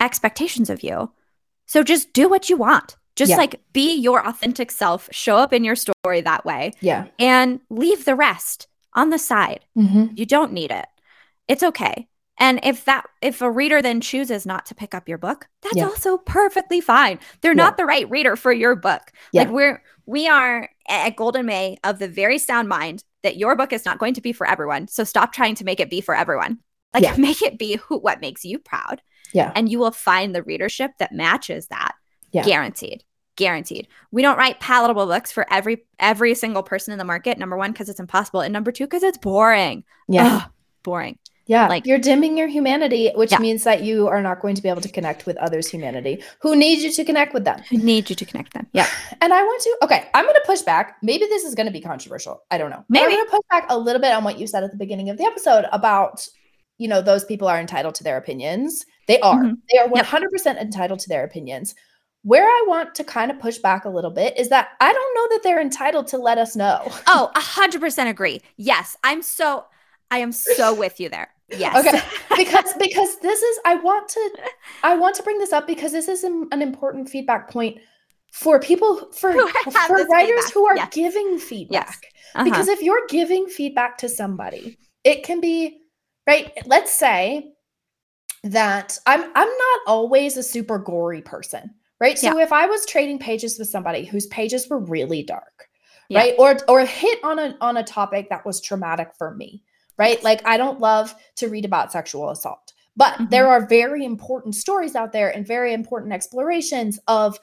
expectations 0.00 0.70
of 0.70 0.82
you. 0.82 1.10
So 1.66 1.82
just 1.82 2.12
do 2.12 2.28
what 2.28 2.50
you 2.50 2.56
want. 2.56 2.96
Just 3.16 3.30
yeah. 3.30 3.36
like 3.36 3.60
be 3.72 3.96
your 3.96 4.26
authentic 4.26 4.70
self, 4.70 5.08
show 5.12 5.36
up 5.36 5.52
in 5.52 5.64
your 5.64 5.76
story 5.76 6.20
that 6.20 6.44
way. 6.44 6.72
Yeah. 6.80 7.06
And 7.18 7.60
leave 7.68 8.04
the 8.04 8.14
rest 8.14 8.68
on 8.94 9.10
the 9.10 9.18
side. 9.18 9.64
Mm-hmm. 9.76 10.14
You 10.14 10.26
don't 10.26 10.52
need 10.52 10.70
it. 10.70 10.86
It's 11.48 11.62
okay. 11.62 12.06
And 12.40 12.58
if 12.64 12.86
that 12.86 13.04
if 13.20 13.42
a 13.42 13.50
reader 13.50 13.82
then 13.82 14.00
chooses 14.00 14.46
not 14.46 14.66
to 14.66 14.74
pick 14.74 14.94
up 14.94 15.08
your 15.08 15.18
book, 15.18 15.46
that's 15.62 15.76
yeah. 15.76 15.84
also 15.84 16.16
perfectly 16.16 16.80
fine. 16.80 17.18
They're 17.42 17.52
yeah. 17.52 17.56
not 17.56 17.76
the 17.76 17.84
right 17.84 18.08
reader 18.10 18.34
for 18.34 18.50
your 18.52 18.74
book. 18.74 19.12
Yeah. 19.32 19.42
Like 19.42 19.52
we're 19.52 19.82
we 20.06 20.26
are 20.26 20.68
at 20.88 21.16
Golden 21.16 21.46
May 21.46 21.76
of 21.84 21.98
the 21.98 22.08
very 22.08 22.38
sound 22.38 22.68
mind 22.68 23.04
that 23.22 23.36
your 23.36 23.54
book 23.54 23.72
is 23.72 23.84
not 23.84 23.98
going 23.98 24.14
to 24.14 24.22
be 24.22 24.32
for 24.32 24.48
everyone. 24.48 24.88
So 24.88 25.04
stop 25.04 25.32
trying 25.32 25.54
to 25.56 25.64
make 25.64 25.78
it 25.78 25.90
be 25.90 26.00
for 26.00 26.16
everyone. 26.16 26.58
Like 26.94 27.18
make 27.18 27.42
it 27.42 27.58
be 27.58 27.76
who 27.76 27.98
what 27.98 28.22
makes 28.22 28.44
you 28.44 28.58
proud. 28.58 29.02
Yeah. 29.32 29.52
And 29.54 29.68
you 29.68 29.78
will 29.78 29.92
find 29.92 30.34
the 30.34 30.42
readership 30.42 30.92
that 30.98 31.12
matches 31.12 31.66
that. 31.68 31.92
Yeah. 32.32 32.42
Guaranteed 32.44 33.04
guaranteed. 33.36 33.88
We 34.10 34.20
don't 34.20 34.36
write 34.36 34.60
palatable 34.60 35.06
books 35.06 35.32
for 35.32 35.50
every 35.50 35.84
every 35.98 36.34
single 36.34 36.62
person 36.62 36.92
in 36.92 36.98
the 36.98 37.04
market. 37.04 37.38
Number 37.38 37.56
one, 37.56 37.72
because 37.72 37.88
it's 37.88 37.98
impossible, 37.98 38.42
and 38.42 38.52
number 38.52 38.70
two, 38.70 38.84
because 38.84 39.02
it's 39.02 39.18
boring. 39.18 39.82
Yeah, 40.08 40.40
Ugh, 40.42 40.50
boring. 40.82 41.18
Yeah. 41.50 41.66
Like 41.66 41.84
you're 41.84 41.98
dimming 41.98 42.38
your 42.38 42.46
humanity, 42.46 43.10
which 43.16 43.32
yeah. 43.32 43.40
means 43.40 43.64
that 43.64 43.82
you 43.82 44.06
are 44.06 44.22
not 44.22 44.40
going 44.40 44.54
to 44.54 44.62
be 44.62 44.68
able 44.68 44.82
to 44.82 44.88
connect 44.88 45.26
with 45.26 45.36
others' 45.38 45.66
humanity 45.66 46.22
who 46.38 46.54
need 46.54 46.78
you 46.78 46.92
to 46.92 47.04
connect 47.04 47.34
with 47.34 47.44
them. 47.44 47.60
Who 47.70 47.78
need 47.78 48.08
you 48.08 48.14
to 48.14 48.24
connect 48.24 48.54
them. 48.54 48.68
Yeah. 48.72 48.86
And 49.20 49.34
I 49.34 49.42
want 49.42 49.60
to, 49.62 49.76
okay, 49.82 50.08
I'm 50.14 50.24
going 50.24 50.36
to 50.36 50.42
push 50.46 50.62
back. 50.62 50.96
Maybe 51.02 51.26
this 51.26 51.42
is 51.42 51.56
going 51.56 51.66
to 51.66 51.72
be 51.72 51.80
controversial. 51.80 52.44
I 52.52 52.56
don't 52.56 52.70
know. 52.70 52.84
Maybe. 52.88 53.04
I'm 53.04 53.10
going 53.10 53.24
to 53.24 53.30
push 53.32 53.46
back 53.50 53.66
a 53.68 53.76
little 53.76 54.00
bit 54.00 54.12
on 54.12 54.22
what 54.22 54.38
you 54.38 54.46
said 54.46 54.62
at 54.62 54.70
the 54.70 54.76
beginning 54.76 55.10
of 55.10 55.18
the 55.18 55.24
episode 55.24 55.66
about, 55.72 56.26
you 56.78 56.86
know, 56.86 57.02
those 57.02 57.24
people 57.24 57.48
are 57.48 57.58
entitled 57.58 57.96
to 57.96 58.04
their 58.04 58.16
opinions. 58.16 58.86
They 59.08 59.18
are. 59.18 59.42
Mm-hmm. 59.42 59.54
They 59.72 59.78
are 59.78 59.88
100% 59.88 60.44
yep. 60.44 60.56
entitled 60.56 61.00
to 61.00 61.08
their 61.08 61.24
opinions. 61.24 61.74
Where 62.22 62.46
I 62.46 62.64
want 62.68 62.94
to 62.94 63.04
kind 63.04 63.30
of 63.30 63.40
push 63.40 63.58
back 63.58 63.84
a 63.84 63.90
little 63.90 64.12
bit 64.12 64.38
is 64.38 64.50
that 64.50 64.68
I 64.80 64.92
don't 64.92 65.14
know 65.14 65.34
that 65.34 65.42
they're 65.42 65.60
entitled 65.60 66.06
to 66.08 66.18
let 66.18 66.38
us 66.38 66.54
know. 66.54 66.80
Oh, 67.08 67.30
100% 67.34 68.08
agree. 68.08 68.40
Yes. 68.56 68.96
I'm 69.02 69.20
so, 69.20 69.66
I 70.12 70.18
am 70.18 70.30
so 70.30 70.72
with 70.78 71.00
you 71.00 71.08
there. 71.08 71.28
Yes. 71.56 71.86
Okay. 71.86 72.00
because 72.36 72.74
because 72.74 73.18
this 73.18 73.42
is 73.42 73.58
I 73.64 73.74
want 73.76 74.08
to 74.08 74.30
I 74.82 74.96
want 74.96 75.16
to 75.16 75.22
bring 75.22 75.38
this 75.38 75.52
up 75.52 75.66
because 75.66 75.92
this 75.92 76.08
is 76.08 76.24
an, 76.24 76.48
an 76.52 76.62
important 76.62 77.08
feedback 77.08 77.50
point 77.50 77.78
for 78.32 78.60
people 78.60 79.10
for 79.12 79.32
for 79.86 80.06
writers 80.06 80.46
feedback. 80.46 80.52
who 80.52 80.66
are 80.66 80.76
yes. 80.76 80.88
giving 80.92 81.38
feedback. 81.38 81.98
Yes. 82.02 82.12
Uh-huh. 82.34 82.44
Because 82.44 82.68
if 82.68 82.82
you're 82.82 83.06
giving 83.08 83.46
feedback 83.46 83.98
to 83.98 84.08
somebody, 84.08 84.78
it 85.04 85.24
can 85.24 85.40
be 85.40 85.78
right. 86.26 86.52
Let's 86.66 86.92
say 86.92 87.52
that 88.44 88.98
I'm 89.06 89.22
I'm 89.22 89.48
not 89.48 89.80
always 89.86 90.36
a 90.36 90.42
super 90.42 90.78
gory 90.78 91.22
person, 91.22 91.70
right? 92.00 92.18
So 92.18 92.38
yeah. 92.38 92.44
if 92.44 92.52
I 92.52 92.66
was 92.66 92.86
trading 92.86 93.18
pages 93.18 93.58
with 93.58 93.68
somebody 93.68 94.04
whose 94.04 94.26
pages 94.28 94.68
were 94.68 94.78
really 94.78 95.22
dark, 95.22 95.68
yeah. 96.08 96.20
right? 96.20 96.34
Or 96.38 96.56
or 96.68 96.84
hit 96.86 97.18
on 97.24 97.38
a 97.38 97.56
on 97.60 97.76
a 97.76 97.84
topic 97.84 98.28
that 98.30 98.46
was 98.46 98.60
traumatic 98.60 99.10
for 99.18 99.34
me 99.34 99.64
right? 100.00 100.24
Like, 100.24 100.40
I 100.46 100.56
don't 100.56 100.80
love 100.80 101.14
to 101.36 101.48
read 101.48 101.66
about 101.66 101.92
sexual 101.92 102.30
assault, 102.30 102.72
but 102.96 103.12
mm-hmm. 103.12 103.26
there 103.26 103.48
are 103.48 103.66
very 103.66 104.02
important 104.02 104.54
stories 104.54 104.96
out 104.96 105.12
there 105.12 105.28
and 105.28 105.46
very 105.46 105.74
important 105.74 106.14
explorations 106.14 106.98
of 107.06 107.38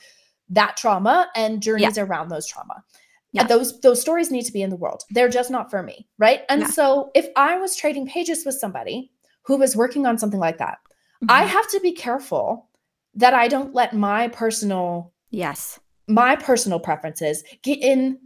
that 0.49 0.75
trauma 0.75 1.29
and 1.35 1.61
journeys 1.61 1.97
yeah. 1.97 2.03
around 2.03 2.29
those 2.29 2.47
trauma. 2.47 2.83
Yeah. 3.31 3.43
Those 3.43 3.79
those 3.81 4.01
stories 4.01 4.31
need 4.31 4.45
to 4.45 4.51
be 4.51 4.63
in 4.63 4.71
the 4.71 4.75
world. 4.75 5.03
They're 5.11 5.29
just 5.29 5.51
not 5.51 5.69
for 5.69 5.83
me, 5.83 6.07
right? 6.17 6.41
And 6.49 6.61
yeah. 6.61 6.69
so 6.69 7.11
if 7.13 7.27
I 7.35 7.57
was 7.57 7.75
trading 7.75 8.07
pages 8.07 8.43
with 8.43 8.55
somebody 8.55 9.11
who 9.43 9.57
was 9.57 9.75
working 9.75 10.07
on 10.07 10.17
something 10.17 10.39
like 10.39 10.57
that, 10.57 10.79
mm-hmm. 11.21 11.29
I 11.29 11.43
have 11.43 11.69
to 11.69 11.79
be 11.81 11.91
careful 11.91 12.69
that 13.13 13.35
I 13.35 13.47
don't 13.49 13.75
let 13.75 13.93
my 13.93 14.29
personal 14.29 15.13
yes, 15.29 15.79
my 16.07 16.35
personal 16.35 16.79
preferences 16.79 17.43
get 17.61 17.77
in 17.83 18.17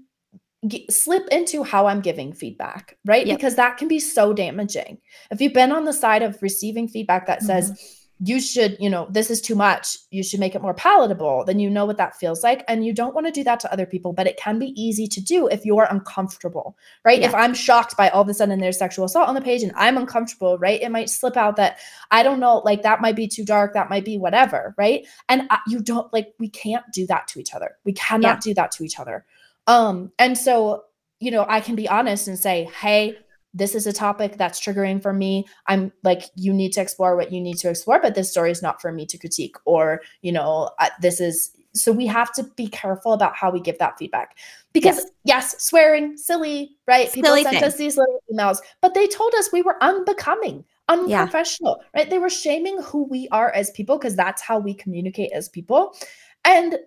slip 0.89 1.27
into 1.29 1.63
how 1.63 1.87
I'm 1.87 2.01
giving 2.01 2.33
feedback, 2.33 2.97
right? 3.05 3.25
Yep. 3.25 3.37
Because 3.37 3.55
that 3.55 3.77
can 3.77 3.87
be 3.87 3.99
so 3.99 4.33
damaging. 4.33 4.99
If 5.31 5.41
you've 5.41 5.53
been 5.53 5.71
on 5.71 5.85
the 5.85 5.93
side 5.93 6.21
of 6.21 6.41
receiving 6.41 6.87
feedback 6.87 7.27
that 7.27 7.39
mm-hmm. 7.39 7.47
says, 7.47 7.97
you 8.23 8.39
should, 8.39 8.77
you 8.79 8.87
know, 8.87 9.07
this 9.09 9.31
is 9.31 9.41
too 9.41 9.55
much. 9.55 9.97
You 10.11 10.21
should 10.21 10.39
make 10.39 10.53
it 10.53 10.61
more 10.61 10.75
palatable. 10.75 11.43
Then 11.43 11.59
you 11.59 11.71
know 11.71 11.87
what 11.87 11.97
that 11.97 12.15
feels 12.15 12.43
like. 12.43 12.63
And 12.67 12.85
you 12.85 12.93
don't 12.93 13.15
want 13.15 13.25
to 13.25 13.31
do 13.31 13.43
that 13.43 13.59
to 13.61 13.73
other 13.73 13.87
people, 13.87 14.13
but 14.13 14.27
it 14.27 14.37
can 14.37 14.59
be 14.59 14.79
easy 14.79 15.07
to 15.07 15.19
do 15.19 15.47
if 15.47 15.65
you're 15.65 15.87
uncomfortable, 15.89 16.77
right? 17.03 17.19
Yeah. 17.19 17.29
If 17.29 17.33
I'm 17.33 17.55
shocked 17.55 17.97
by 17.97 18.09
all 18.09 18.21
of 18.21 18.29
a 18.29 18.35
sudden 18.35 18.59
there's 18.59 18.77
sexual 18.77 19.05
assault 19.05 19.27
on 19.27 19.33
the 19.33 19.41
page 19.41 19.63
and 19.63 19.71
I'm 19.75 19.97
uncomfortable, 19.97 20.59
right? 20.59 20.79
It 20.79 20.91
might 20.91 21.09
slip 21.09 21.35
out 21.35 21.55
that 21.55 21.79
I 22.11 22.21
don't 22.21 22.39
know, 22.39 22.59
like 22.59 22.83
that 22.83 23.01
might 23.01 23.15
be 23.15 23.27
too 23.27 23.43
dark, 23.43 23.73
that 23.73 23.89
might 23.89 24.05
be 24.05 24.19
whatever, 24.19 24.75
right? 24.77 25.03
And 25.27 25.47
I, 25.49 25.57
you 25.67 25.81
don't 25.81 26.13
like, 26.13 26.35
we 26.37 26.49
can't 26.49 26.85
do 26.93 27.07
that 27.07 27.27
to 27.29 27.39
each 27.39 27.55
other. 27.55 27.77
We 27.85 27.93
cannot 27.93 28.45
yeah. 28.45 28.51
do 28.51 28.53
that 28.53 28.71
to 28.73 28.83
each 28.83 28.99
other. 28.99 29.25
Um, 29.67 30.11
and 30.19 30.37
so, 30.37 30.83
you 31.19 31.31
know, 31.31 31.45
I 31.47 31.61
can 31.61 31.75
be 31.75 31.87
honest 31.87 32.27
and 32.27 32.37
say, 32.37 32.69
hey, 32.79 33.17
this 33.53 33.75
is 33.75 33.85
a 33.85 33.93
topic 33.93 34.37
that's 34.37 34.59
triggering 34.59 35.01
for 35.01 35.13
me. 35.13 35.45
I'm 35.67 35.91
like 36.03 36.23
you 36.35 36.53
need 36.53 36.71
to 36.73 36.81
explore 36.81 37.15
what 37.15 37.31
you 37.31 37.41
need 37.41 37.57
to 37.59 37.69
explore 37.69 38.01
but 38.01 38.15
this 38.15 38.31
story 38.31 38.51
is 38.51 38.61
not 38.61 38.81
for 38.81 38.91
me 38.91 39.05
to 39.07 39.17
critique 39.17 39.55
or 39.65 40.01
you 40.21 40.31
know 40.31 40.69
this 41.01 41.19
is 41.19 41.51
so 41.73 41.91
we 41.91 42.05
have 42.05 42.33
to 42.33 42.43
be 42.55 42.67
careful 42.67 43.13
about 43.13 43.35
how 43.35 43.49
we 43.49 43.61
give 43.61 43.77
that 43.79 43.97
feedback. 43.97 44.37
Because 44.73 44.97
yes, 45.23 45.53
yes 45.53 45.63
swearing 45.63 46.17
silly 46.17 46.77
right? 46.87 47.09
Silly 47.09 47.21
people 47.21 47.35
sent 47.43 47.55
thing. 47.55 47.63
us 47.63 47.75
these 47.75 47.97
little 47.97 48.21
emails 48.33 48.59
but 48.81 48.93
they 48.93 49.07
told 49.07 49.33
us 49.35 49.51
we 49.51 49.61
were 49.61 49.81
unbecoming 49.83 50.63
unprofessional 50.87 51.79
yeah. 51.81 52.01
right? 52.01 52.09
They 52.09 52.19
were 52.19 52.29
shaming 52.29 52.81
who 52.81 53.03
we 53.03 53.27
are 53.31 53.51
as 53.51 53.71
people 53.71 53.97
because 53.97 54.15
that's 54.15 54.41
how 54.41 54.59
we 54.59 54.73
communicate 54.73 55.31
as 55.33 55.49
people. 55.49 55.95
And 56.43 56.77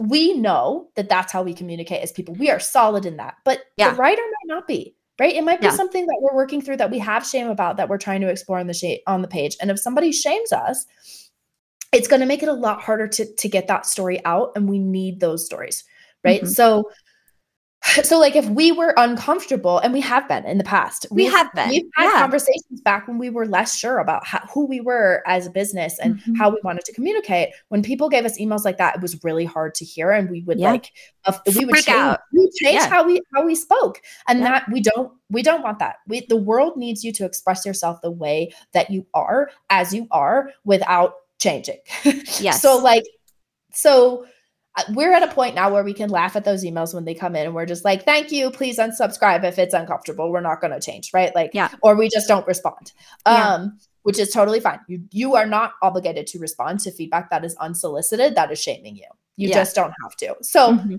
we 0.00 0.34
know 0.34 0.88
that 0.96 1.08
that's 1.08 1.32
how 1.32 1.42
we 1.42 1.52
communicate 1.52 2.02
as 2.02 2.12
people 2.12 2.34
we 2.34 2.50
are 2.50 2.60
solid 2.60 3.04
in 3.04 3.18
that 3.18 3.34
but 3.44 3.60
yeah. 3.76 3.90
the 3.90 3.96
writer 3.96 4.22
might 4.22 4.54
not 4.54 4.66
be 4.66 4.94
right? 5.20 5.34
It 5.34 5.44
might 5.44 5.60
be 5.60 5.66
yeah. 5.66 5.72
something 5.72 6.06
that 6.06 6.18
we're 6.20 6.34
working 6.34 6.60
through 6.60 6.78
that 6.78 6.90
we 6.90 6.98
have 6.98 7.26
shame 7.26 7.48
about 7.48 7.76
that 7.76 7.88
we're 7.88 7.98
trying 7.98 8.22
to 8.22 8.28
explore 8.28 8.58
on 8.58 8.66
the 8.66 8.74
shame 8.74 8.98
on 9.06 9.22
the 9.22 9.28
page. 9.28 9.56
And 9.60 9.70
if 9.70 9.78
somebody 9.78 10.10
shames 10.10 10.52
us, 10.52 10.84
it's 11.92 12.08
going 12.08 12.20
to 12.20 12.26
make 12.26 12.42
it 12.42 12.48
a 12.48 12.54
lot 12.54 12.82
harder 12.82 13.06
to 13.06 13.34
to 13.34 13.48
get 13.48 13.68
that 13.68 13.86
story 13.86 14.24
out 14.24 14.52
and 14.56 14.68
we 14.68 14.78
need 14.78 15.20
those 15.20 15.44
stories, 15.44 15.84
right? 16.24 16.42
Mm-hmm. 16.42 16.50
So 16.50 16.90
so 18.02 18.18
like 18.18 18.36
if 18.36 18.48
we 18.48 18.72
were 18.72 18.94
uncomfortable 18.96 19.78
and 19.78 19.92
we 19.92 20.00
have 20.00 20.28
been 20.28 20.44
in 20.44 20.58
the 20.58 20.64
past 20.64 21.06
we 21.10 21.24
have 21.24 21.52
been 21.52 21.68
we've 21.68 21.90
had 21.96 22.04
yeah. 22.04 22.20
conversations 22.20 22.80
back 22.82 23.08
when 23.08 23.18
we 23.18 23.30
were 23.30 23.46
less 23.46 23.76
sure 23.76 23.98
about 23.98 24.24
how, 24.26 24.38
who 24.52 24.66
we 24.66 24.80
were 24.80 25.22
as 25.26 25.46
a 25.46 25.50
business 25.50 25.98
and 25.98 26.16
mm-hmm. 26.16 26.34
how 26.34 26.50
we 26.50 26.58
wanted 26.62 26.84
to 26.84 26.92
communicate 26.92 27.50
when 27.68 27.82
people 27.82 28.08
gave 28.08 28.24
us 28.24 28.38
emails 28.38 28.64
like 28.64 28.78
that 28.78 28.96
it 28.96 29.00
was 29.02 29.22
really 29.24 29.44
hard 29.44 29.74
to 29.74 29.84
hear 29.84 30.10
and 30.10 30.30
we 30.30 30.42
would 30.42 30.60
yeah. 30.60 30.70
like 30.70 30.92
uh, 31.24 31.36
we 31.56 31.64
would 31.64 31.74
change, 31.76 31.88
out. 31.88 32.20
we 32.32 32.50
change 32.56 32.74
yeah. 32.74 32.88
how 32.88 33.04
we 33.04 33.20
how 33.34 33.44
we 33.44 33.54
spoke 33.54 34.00
and 34.28 34.42
that 34.42 34.64
we 34.70 34.80
don't 34.80 35.12
we 35.30 35.42
don't 35.42 35.62
want 35.62 35.78
that 35.78 35.96
we 36.06 36.24
the 36.28 36.36
world 36.36 36.76
needs 36.76 37.02
you 37.02 37.12
to 37.12 37.24
express 37.24 37.66
yourself 37.66 38.00
the 38.02 38.10
way 38.10 38.52
that 38.72 38.90
you 38.90 39.06
are 39.14 39.50
as 39.70 39.92
you 39.92 40.06
are 40.10 40.50
without 40.64 41.14
changing 41.38 41.78
yes 42.40 42.62
so 42.62 42.78
like 42.78 43.04
so 43.72 44.24
we're 44.90 45.12
at 45.12 45.22
a 45.22 45.32
point 45.32 45.54
now 45.54 45.70
where 45.70 45.84
we 45.84 45.92
can 45.92 46.08
laugh 46.08 46.34
at 46.34 46.44
those 46.44 46.64
emails 46.64 46.94
when 46.94 47.04
they 47.04 47.14
come 47.14 47.36
in 47.36 47.46
and 47.46 47.54
we're 47.54 47.66
just 47.66 47.84
like 47.84 48.04
thank 48.04 48.32
you. 48.32 48.50
Please 48.50 48.78
unsubscribe 48.78 49.44
if 49.44 49.58
it's 49.58 49.74
uncomfortable. 49.74 50.32
We're 50.32 50.40
not 50.40 50.60
going 50.60 50.72
to 50.72 50.80
change 50.80 51.10
right? 51.12 51.34
Like 51.34 51.50
yeah. 51.52 51.68
or 51.82 51.94
we 51.94 52.08
just 52.08 52.28
don't 52.28 52.46
respond. 52.46 52.92
Yeah. 53.26 53.54
um 53.54 53.78
which 54.02 54.18
is 54.18 54.30
totally 54.30 54.60
fine. 54.60 54.80
You 54.88 55.02
you 55.10 55.34
are 55.34 55.46
not 55.46 55.74
obligated 55.82 56.26
to 56.28 56.38
respond 56.38 56.80
to 56.80 56.90
feedback 56.90 57.30
that 57.30 57.44
is 57.44 57.54
unsolicited 57.56 58.34
that 58.34 58.50
is 58.50 58.60
shaming 58.60 58.96
you. 58.96 59.06
You 59.36 59.48
yeah. 59.48 59.56
just 59.56 59.76
don't 59.76 59.92
have 60.02 60.16
to. 60.16 60.36
So 60.42 60.72
mm-hmm. 60.72 60.96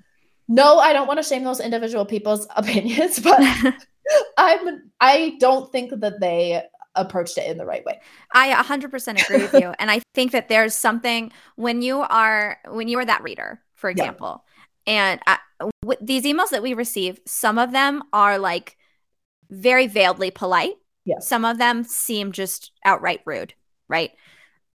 no 0.48 0.78
i 0.80 0.94
don't 0.94 1.08
want 1.08 1.18
to 1.18 1.24
shame 1.24 1.44
those 1.44 1.60
individual 1.60 2.06
people's 2.06 2.48
opinions 2.56 3.20
but 3.20 3.40
i'm 4.38 4.92
i 5.00 5.38
don't 5.40 5.72
think 5.72 6.00
that 6.02 6.20
they 6.20 6.62
approached 6.96 7.38
it 7.38 7.50
in 7.50 7.58
the 7.58 7.66
right 7.66 7.84
way. 7.86 8.00
I 8.34 8.54
100% 8.54 9.24
agree 9.24 9.42
with 9.42 9.54
you 9.54 9.74
and 9.80 9.90
I 9.90 10.02
think 10.14 10.32
that 10.32 10.50
there's 10.50 10.76
something 10.76 11.32
when 11.56 11.82
you 11.82 12.02
are 12.02 12.58
when 12.70 12.88
you 12.88 13.00
are 13.00 13.06
that 13.06 13.24
reader, 13.24 13.62
for 13.76 13.90
example, 13.90 14.44
yeah. 14.86 14.94
and 14.94 15.22
I, 15.28 15.38
w- 15.82 16.00
these 16.02 16.24
emails 16.24 16.50
that 16.50 16.64
we 16.64 16.74
receive, 16.74 17.20
some 17.26 17.58
of 17.58 17.72
them 17.72 18.04
are 18.14 18.38
like 18.38 18.78
very 19.50 19.88
veiledly 19.88 20.34
polite. 20.34 20.74
Yeah. 21.06 21.20
Some 21.20 21.46
of 21.46 21.58
them 21.58 21.84
seem 21.84 22.32
just 22.32 22.72
outright 22.86 23.22
rude, 23.26 23.54
right? 23.88 24.12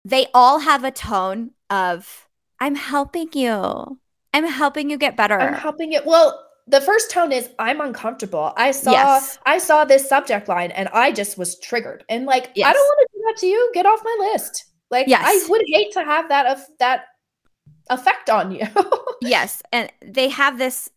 They 0.03 0.27
all 0.33 0.59
have 0.59 0.83
a 0.83 0.91
tone 0.91 1.51
of 1.69 2.27
I'm 2.59 2.75
helping 2.75 3.29
you. 3.33 3.99
I'm 4.33 4.45
helping 4.45 4.89
you 4.89 4.97
get 4.97 5.17
better. 5.17 5.39
I'm 5.39 5.53
helping 5.53 5.93
it. 5.93 6.05
Well, 6.05 6.46
the 6.67 6.81
first 6.81 7.09
tone 7.11 7.31
is 7.31 7.49
I'm 7.59 7.79
uncomfortable. 7.79 8.53
I 8.57 8.71
saw 8.71 8.91
yes. 8.91 9.39
I 9.45 9.57
saw 9.57 9.85
this 9.85 10.07
subject 10.07 10.47
line 10.47 10.71
and 10.71 10.89
I 10.89 11.11
just 11.11 11.37
was 11.37 11.57
triggered. 11.59 12.03
And 12.09 12.25
like 12.25 12.51
yes. 12.55 12.69
I 12.69 12.73
don't 12.73 12.83
want 12.83 13.09
to 13.09 13.17
do 13.17 13.23
that 13.25 13.37
to 13.39 13.47
you. 13.47 13.71
Get 13.73 13.85
off 13.85 14.01
my 14.03 14.29
list. 14.33 14.65
Like 14.91 15.07
yes. 15.07 15.23
I 15.25 15.49
would 15.49 15.63
hate 15.67 15.93
to 15.93 16.03
have 16.03 16.29
that 16.29 16.45
of 16.45 16.59
that 16.79 17.05
effect 17.89 18.29
on 18.29 18.51
you. 18.51 18.65
yes, 19.21 19.63
and 19.71 19.91
they 20.01 20.29
have 20.29 20.57
this 20.57 20.89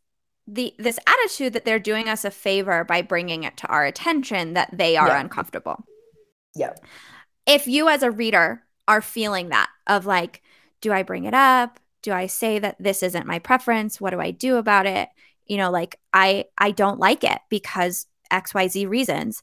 the 0.46 0.74
this 0.78 0.98
attitude 1.06 1.52
that 1.52 1.64
they're 1.64 1.78
doing 1.78 2.08
us 2.08 2.24
a 2.24 2.30
favor 2.30 2.84
by 2.84 3.02
bringing 3.02 3.44
it 3.44 3.56
to 3.58 3.66
our 3.68 3.84
attention 3.84 4.54
that 4.54 4.70
they 4.76 4.96
are 4.96 5.08
yeah. 5.08 5.20
uncomfortable. 5.20 5.84
Yeah. 6.54 6.74
If 7.46 7.68
you 7.68 7.88
as 7.88 8.02
a 8.02 8.10
reader 8.10 8.64
are 8.88 9.00
feeling 9.00 9.50
that 9.50 9.68
of 9.86 10.04
like 10.04 10.42
do 10.80 10.92
I 10.92 11.02
bring 11.02 11.24
it 11.24 11.34
up? 11.34 11.78
Do 12.02 12.12
I 12.12 12.26
say 12.26 12.58
that 12.58 12.76
this 12.80 13.02
isn't 13.02 13.26
my 13.26 13.38
preference? 13.38 14.00
What 14.00 14.10
do 14.10 14.20
I 14.20 14.30
do 14.30 14.56
about 14.56 14.86
it? 14.86 15.10
You 15.50 15.56
know 15.56 15.70
like 15.70 15.98
i 16.12 16.44
i 16.58 16.70
don't 16.70 17.00
like 17.00 17.24
it 17.24 17.38
because 17.50 18.06
xyz 18.32 18.88
reasons. 18.88 19.42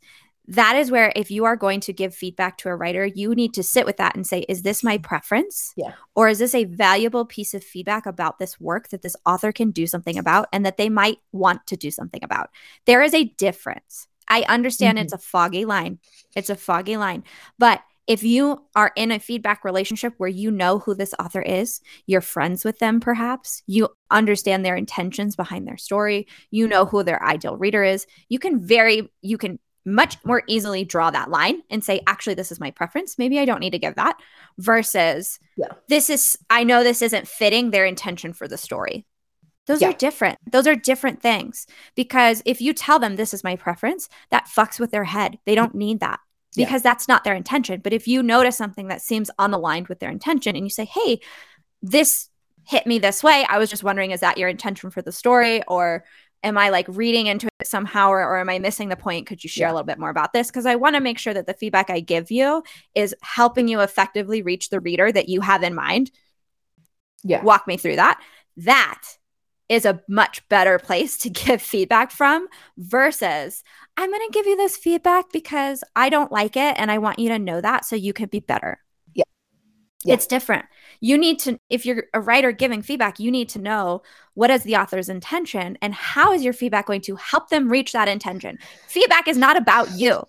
That 0.50 0.78
is 0.78 0.90
where 0.90 1.12
if 1.14 1.30
you 1.30 1.44
are 1.44 1.58
going 1.58 1.82
to 1.82 1.92
give 1.92 2.16
feedback 2.16 2.58
to 2.60 2.70
a 2.70 2.76
writer 2.76 3.06
you 3.06 3.36
need 3.36 3.54
to 3.56 3.64
sit 3.64 3.86
with 3.86 3.98
that 3.98 4.16
and 4.16 4.26
say 4.26 4.46
is 4.48 4.62
this 4.62 4.82
my 4.82 4.98
preference? 4.98 5.74
Yeah. 5.76 5.92
Or 6.16 6.30
is 6.30 6.40
this 6.40 6.56
a 6.56 6.64
valuable 6.64 7.26
piece 7.26 7.54
of 7.54 7.66
feedback 7.66 8.06
about 8.06 8.40
this 8.40 8.58
work 8.58 8.88
that 8.90 9.02
this 9.02 9.18
author 9.26 9.52
can 9.52 9.72
do 9.72 9.86
something 9.86 10.18
about 10.18 10.48
and 10.54 10.66
that 10.66 10.78
they 10.78 10.88
might 10.88 11.18
want 11.34 11.68
to 11.68 11.76
do 11.76 11.92
something 11.92 12.24
about? 12.24 12.50
There 12.86 13.02
is 13.02 13.14
a 13.14 13.26
difference. 13.26 14.08
I 14.30 14.46
understand 14.48 14.98
mm-hmm. 14.98 15.06
it's 15.06 15.14
a 15.14 15.18
foggy 15.18 15.66
line. 15.66 16.00
It's 16.34 16.50
a 16.50 16.56
foggy 16.56 16.96
line. 16.96 17.26
But 17.60 17.82
if 18.08 18.24
you 18.24 18.64
are 18.76 18.92
in 18.96 19.12
a 19.12 19.20
feedback 19.20 19.66
relationship 19.66 20.14
where 20.18 20.30
you 20.30 20.50
know 20.50 20.80
who 20.80 20.96
this 20.96 21.14
author 21.20 21.42
is, 21.42 21.82
you're 22.06 22.22
friends 22.22 22.64
with 22.64 22.80
them, 22.80 23.02
perhaps, 23.02 23.62
you 23.68 23.90
understand 24.10 24.66
their 24.66 24.78
intentions 24.78 25.36
behind 25.36 25.68
their 25.68 25.78
story, 25.78 26.26
you 26.50 26.68
know 26.68 26.86
who 26.86 27.04
their 27.04 27.24
ideal 27.24 27.58
reader 27.58 27.84
is, 27.84 28.08
you 28.30 28.40
can 28.40 28.66
very, 28.66 29.12
you 29.22 29.38
can 29.38 29.60
much 29.86 30.18
more 30.26 30.44
easily 30.48 30.84
draw 30.84 31.12
that 31.12 31.30
line 31.30 31.62
and 31.70 31.84
say, 31.84 32.02
actually, 32.08 32.34
this 32.34 32.52
is 32.52 32.60
my 32.60 32.72
preference. 32.72 33.18
Maybe 33.18 33.40
I 33.40 33.46
don't 33.46 33.60
need 33.60 33.72
to 33.72 33.80
give 33.80 33.96
that 33.96 34.18
versus 34.58 35.40
yeah. 35.58 35.68
this 35.88 36.10
is, 36.10 36.38
I 36.50 36.64
know 36.64 36.84
this 36.84 37.02
isn't 37.02 37.28
fitting 37.28 37.72
their 37.72 37.86
intention 37.86 38.34
for 38.34 38.48
the 38.48 38.58
story. 38.58 39.06
Those 39.66 39.82
yeah. 39.82 39.90
are 39.90 39.94
different. 39.94 40.40
Those 40.50 40.66
are 40.66 40.76
different 40.76 41.22
things 41.22 41.68
because 41.96 42.42
if 42.46 42.62
you 42.62 42.74
tell 42.74 43.00
them 43.00 43.16
this 43.16 43.34
is 43.34 43.44
my 43.44 43.58
preference, 43.58 44.08
that 44.30 44.48
fucks 44.48 44.80
with 44.80 44.92
their 44.92 45.04
head. 45.04 45.40
They 45.46 45.56
don't 45.56 45.76
need 45.76 46.00
that 46.00 46.22
because 46.58 46.84
yeah. 46.84 46.92
that's 46.92 47.08
not 47.08 47.24
their 47.24 47.36
intention. 47.36 47.80
But 47.82 47.94
if 47.94 48.08
you 48.08 48.22
notice 48.22 48.58
something 48.58 48.88
that 48.88 49.02
seems 49.02 49.32
unaligned 49.40 49.88
with 49.88 50.00
their 50.00 50.12
intention 50.12 50.56
and 50.56 50.66
you 50.66 50.70
say, 50.70 50.86
hey, 50.86 51.20
this 51.82 52.30
hit 52.66 52.86
me 52.86 53.00
this 53.00 53.24
way, 53.24 53.46
I 53.48 53.60
was 53.60 53.70
just 53.70 53.84
wondering, 53.84 54.12
is 54.12 54.20
that 54.20 54.38
your 54.38 54.50
intention 54.50 54.90
for 54.90 55.02
the 55.02 55.12
story? 55.12 55.64
Or 55.68 56.04
am 56.44 56.58
I 56.58 56.70
like 56.70 56.88
reading 56.90 57.28
into 57.28 57.48
it 57.60 57.68
somehow 57.68 58.10
or, 58.10 58.20
or 58.20 58.40
am 58.40 58.50
I 58.50 58.60
missing 58.60 58.90
the 58.90 58.96
point? 58.96 59.28
Could 59.28 59.44
you 59.44 59.50
share 59.50 59.68
yeah. 59.68 59.72
a 59.72 59.76
little 59.76 59.86
bit 59.86 60.00
more 60.00 60.10
about 60.10 60.34
this? 60.34 60.48
Because 60.48 60.66
I 60.66 60.76
want 60.76 60.96
to 60.96 61.02
make 61.02 61.20
sure 61.20 61.34
that 61.34 61.48
the 61.48 61.54
feedback 61.54 61.90
I 61.90 62.00
give 62.00 62.32
you 62.32 62.64
is 62.96 63.16
helping 63.22 63.68
you 63.68 63.80
effectively 63.80 64.42
reach 64.42 64.70
the 64.70 64.80
reader 64.80 65.12
that 65.12 65.30
you 65.30 65.42
have 65.42 65.64
in 65.64 65.76
mind. 65.76 66.12
Yeah. 67.24 67.44
Walk 67.44 67.68
me 67.68 67.78
through 67.78 67.98
that. 67.98 68.22
That 68.58 69.02
is 69.70 69.86
a 69.86 70.02
much 70.08 70.48
better 70.50 70.80
place 70.80 71.18
to 71.20 71.30
give 71.30 71.62
feedback 71.62 72.12
from 72.12 72.48
versus 72.78 73.64
I'm 73.98 74.12
going 74.12 74.28
to 74.28 74.32
give 74.32 74.46
you 74.46 74.56
this 74.56 74.78
feedback 74.78 75.32
because 75.34 75.84
I 75.96 76.10
don't 76.10 76.32
like 76.32 76.56
it 76.56 76.76
and 76.78 76.92
I 76.92 77.00
want 77.00 77.18
you 77.18 77.30
to 77.30 77.40
know 77.40 77.60
that 77.60 77.84
so 77.84 77.96
you 77.96 78.14
can 78.14 78.30
be 78.30 78.40
better. 78.40 78.80
Yeah. 79.16 79.24
yeah. 80.06 80.14
It's 80.14 80.28
different. 80.28 80.66
You 81.02 81.18
need 81.18 81.40
to 81.40 81.60
if 81.70 81.84
you're 81.86 82.04
a 82.14 82.22
writer 82.22 82.52
giving 82.52 82.84
feedback, 82.84 83.20
you 83.20 83.32
need 83.32 83.50
to 83.50 83.60
know 83.60 84.04
what 84.36 84.52
is 84.52 84.64
the 84.64 84.76
author's 84.76 85.10
intention 85.10 85.80
and 85.82 85.96
how 85.96 86.32
is 86.32 86.44
your 86.44 86.54
feedback 86.54 86.86
going 86.86 87.02
to 87.02 87.16
help 87.16 87.50
them 87.50 87.70
reach 87.70 87.92
that 87.94 88.08
intention. 88.08 88.60
Feedback 88.88 89.28
is 89.28 89.38
not 89.38 89.58
about 89.58 89.92
you. 89.94 90.24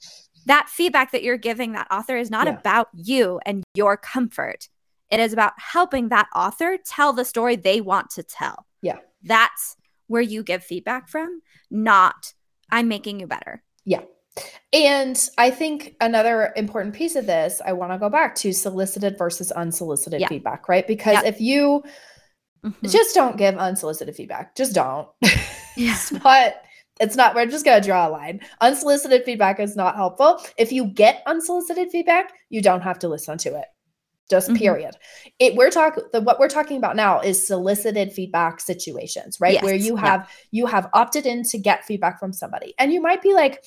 That 0.46 0.70
feedback 0.70 1.12
that 1.12 1.22
you're 1.22 1.36
giving 1.36 1.72
that 1.72 1.88
author 1.90 2.16
is 2.16 2.30
not 2.30 2.46
yeah. 2.46 2.54
about 2.54 2.88
you 2.94 3.38
and 3.44 3.62
your 3.74 3.98
comfort. 3.98 4.68
It 5.10 5.20
is 5.20 5.34
about 5.34 5.52
helping 5.58 6.08
that 6.08 6.28
author 6.34 6.78
tell 6.82 7.12
the 7.12 7.26
story 7.26 7.56
they 7.56 7.82
want 7.82 8.08
to 8.10 8.22
tell. 8.22 8.66
Yeah. 8.80 8.98
That's 9.22 9.76
where 10.06 10.22
you 10.22 10.42
give 10.42 10.64
feedback 10.64 11.08
from, 11.08 11.42
not 11.70 12.32
I'm 12.70 12.88
making 12.88 13.20
you 13.20 13.26
better. 13.26 13.62
Yeah. 13.84 14.02
And 14.72 15.18
I 15.38 15.50
think 15.50 15.96
another 16.00 16.52
important 16.56 16.94
piece 16.94 17.16
of 17.16 17.26
this, 17.26 17.60
I 17.64 17.72
want 17.72 17.92
to 17.92 17.98
go 17.98 18.08
back 18.08 18.34
to 18.36 18.52
solicited 18.52 19.16
versus 19.18 19.50
unsolicited 19.50 20.20
yeah. 20.20 20.28
feedback, 20.28 20.68
right? 20.68 20.86
Because 20.86 21.14
yeah. 21.14 21.28
if 21.28 21.40
you 21.40 21.82
mm-hmm. 22.64 22.86
just 22.86 23.14
don't 23.14 23.36
give 23.36 23.56
unsolicited 23.56 24.14
feedback, 24.14 24.54
just 24.54 24.74
don't. 24.74 25.08
Yeah. 25.76 25.96
but 26.24 26.64
it's 27.00 27.14
not, 27.14 27.36
we're 27.36 27.46
just 27.46 27.64
going 27.64 27.80
to 27.80 27.86
draw 27.86 28.08
a 28.08 28.10
line. 28.10 28.40
Unsolicited 28.60 29.22
feedback 29.24 29.60
is 29.60 29.76
not 29.76 29.94
helpful. 29.94 30.42
If 30.56 30.72
you 30.72 30.86
get 30.86 31.22
unsolicited 31.24 31.90
feedback, 31.92 32.32
you 32.50 32.60
don't 32.60 32.80
have 32.80 32.98
to 32.98 33.08
listen 33.08 33.38
to 33.38 33.56
it. 33.56 33.66
Just 34.28 34.48
mm-hmm. 34.48 34.58
period. 34.58 34.94
It 35.38 35.54
we're 35.54 35.70
talking 35.70 36.04
the 36.12 36.20
what 36.20 36.38
we're 36.38 36.48
talking 36.48 36.76
about 36.76 36.96
now 36.96 37.20
is 37.20 37.44
solicited 37.44 38.12
feedback 38.12 38.60
situations, 38.60 39.38
right? 39.40 39.54
Yes. 39.54 39.62
Where 39.62 39.74
you 39.74 39.96
have 39.96 40.20
yeah. 40.20 40.26
you 40.50 40.66
have 40.66 40.88
opted 40.92 41.26
in 41.26 41.42
to 41.44 41.58
get 41.58 41.84
feedback 41.84 42.18
from 42.18 42.32
somebody. 42.32 42.74
And 42.78 42.92
you 42.92 43.00
might 43.00 43.22
be 43.22 43.32
like, 43.32 43.64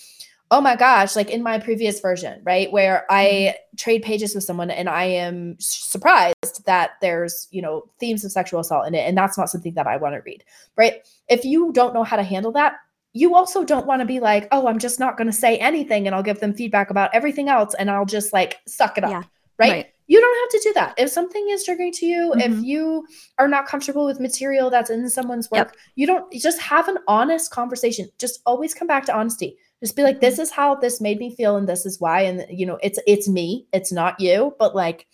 "Oh 0.52 0.62
my 0.62 0.76
gosh, 0.76 1.16
like 1.16 1.30
in 1.30 1.42
my 1.42 1.60
previous 1.60 2.00
version, 2.00 2.42
right? 2.44 2.72
Where 2.72 3.06
I 3.10 3.24
mm-hmm. 3.24 3.76
trade 3.78 4.04
pages 4.04 4.36
with 4.36 4.44
someone 4.44 4.70
and 4.70 4.88
I 4.88 5.06
am 5.06 5.56
surprised 5.60 6.66
that 6.66 6.92
there's, 7.02 7.48
you 7.52 7.62
know, 7.62 7.86
themes 8.00 8.24
of 8.24 8.32
sexual 8.32 8.60
assault 8.60 8.88
in 8.88 8.96
it 8.96 9.08
and 9.08 9.18
that's 9.18 9.38
not 9.38 9.50
something 9.50 9.74
that 9.74 9.88
I 9.88 9.98
want 9.98 10.16
to 10.16 10.22
read." 10.22 10.44
Right? 10.78 11.08
If 11.28 11.44
you 11.46 11.72
don't 11.74 11.94
know 11.94 12.04
how 12.04 12.18
to 12.18 12.24
handle 12.24 12.52
that, 12.54 12.76
you 13.14 13.36
also 13.36 13.64
don't 13.64 13.88
want 13.88 14.02
to 14.02 14.06
be 14.06 14.20
like, 14.20 14.48
"Oh, 14.52 14.68
I'm 14.68 14.80
just 14.80 15.00
not 15.00 15.18
going 15.18 15.28
to 15.28 15.34
say 15.34 15.58
anything 15.58 16.06
and 16.06 16.16
I'll 16.16 16.24
give 16.24 16.40
them 16.40 16.54
feedback 16.54 16.92
about 16.92 17.10
everything 17.14 17.50
else 17.50 17.74
and 17.74 17.90
I'll 17.90 18.06
just 18.06 18.32
like 18.32 18.60
suck 18.68 19.00
it 19.00 19.04
up." 19.04 19.10
Yeah. 19.10 19.24
right? 19.58 19.72
right 19.72 19.94
you 20.12 20.20
don't 20.20 20.40
have 20.42 20.62
to 20.62 20.68
do 20.68 20.74
that. 20.74 20.94
If 20.98 21.10
something 21.10 21.48
is 21.52 21.66
triggering 21.66 21.94
to 21.94 22.06
you, 22.06 22.34
mm-hmm. 22.36 22.42
if 22.42 22.62
you 22.66 23.08
are 23.38 23.48
not 23.48 23.66
comfortable 23.66 24.06
with 24.06 24.20
material 24.20 24.70
that's 24.70 24.90
in 24.90 25.10
someone's 25.10 25.50
work, 25.50 25.70
yep. 25.70 25.76
you 25.96 26.06
don't 26.06 26.30
just 26.34 26.60
have 26.60 26.90
an 26.90 26.98
honest 27.08 27.50
conversation. 27.50 28.10
Just 28.20 28.42
always 28.46 28.74
come 28.74 28.90
back 28.90 29.06
to 29.06 29.16
honesty. 29.16 29.56
Just 29.82 29.96
be 29.96 30.04
like, 30.04 30.20
this 30.20 30.34
mm-hmm. 30.34 30.42
is 30.42 30.52
how 30.52 30.76
this 30.76 31.00
made 31.00 31.18
me 31.18 31.34
feel, 31.34 31.56
and 31.56 31.70
this 31.70 31.86
is 31.86 32.02
why. 32.02 32.24
And 32.24 32.46
you 32.50 32.66
know, 32.66 32.78
it's 32.84 33.00
it's 33.08 33.30
me, 33.30 33.68
it's 33.72 33.94
not 33.94 34.20
you, 34.20 34.54
but 34.60 34.76
like 34.76 35.08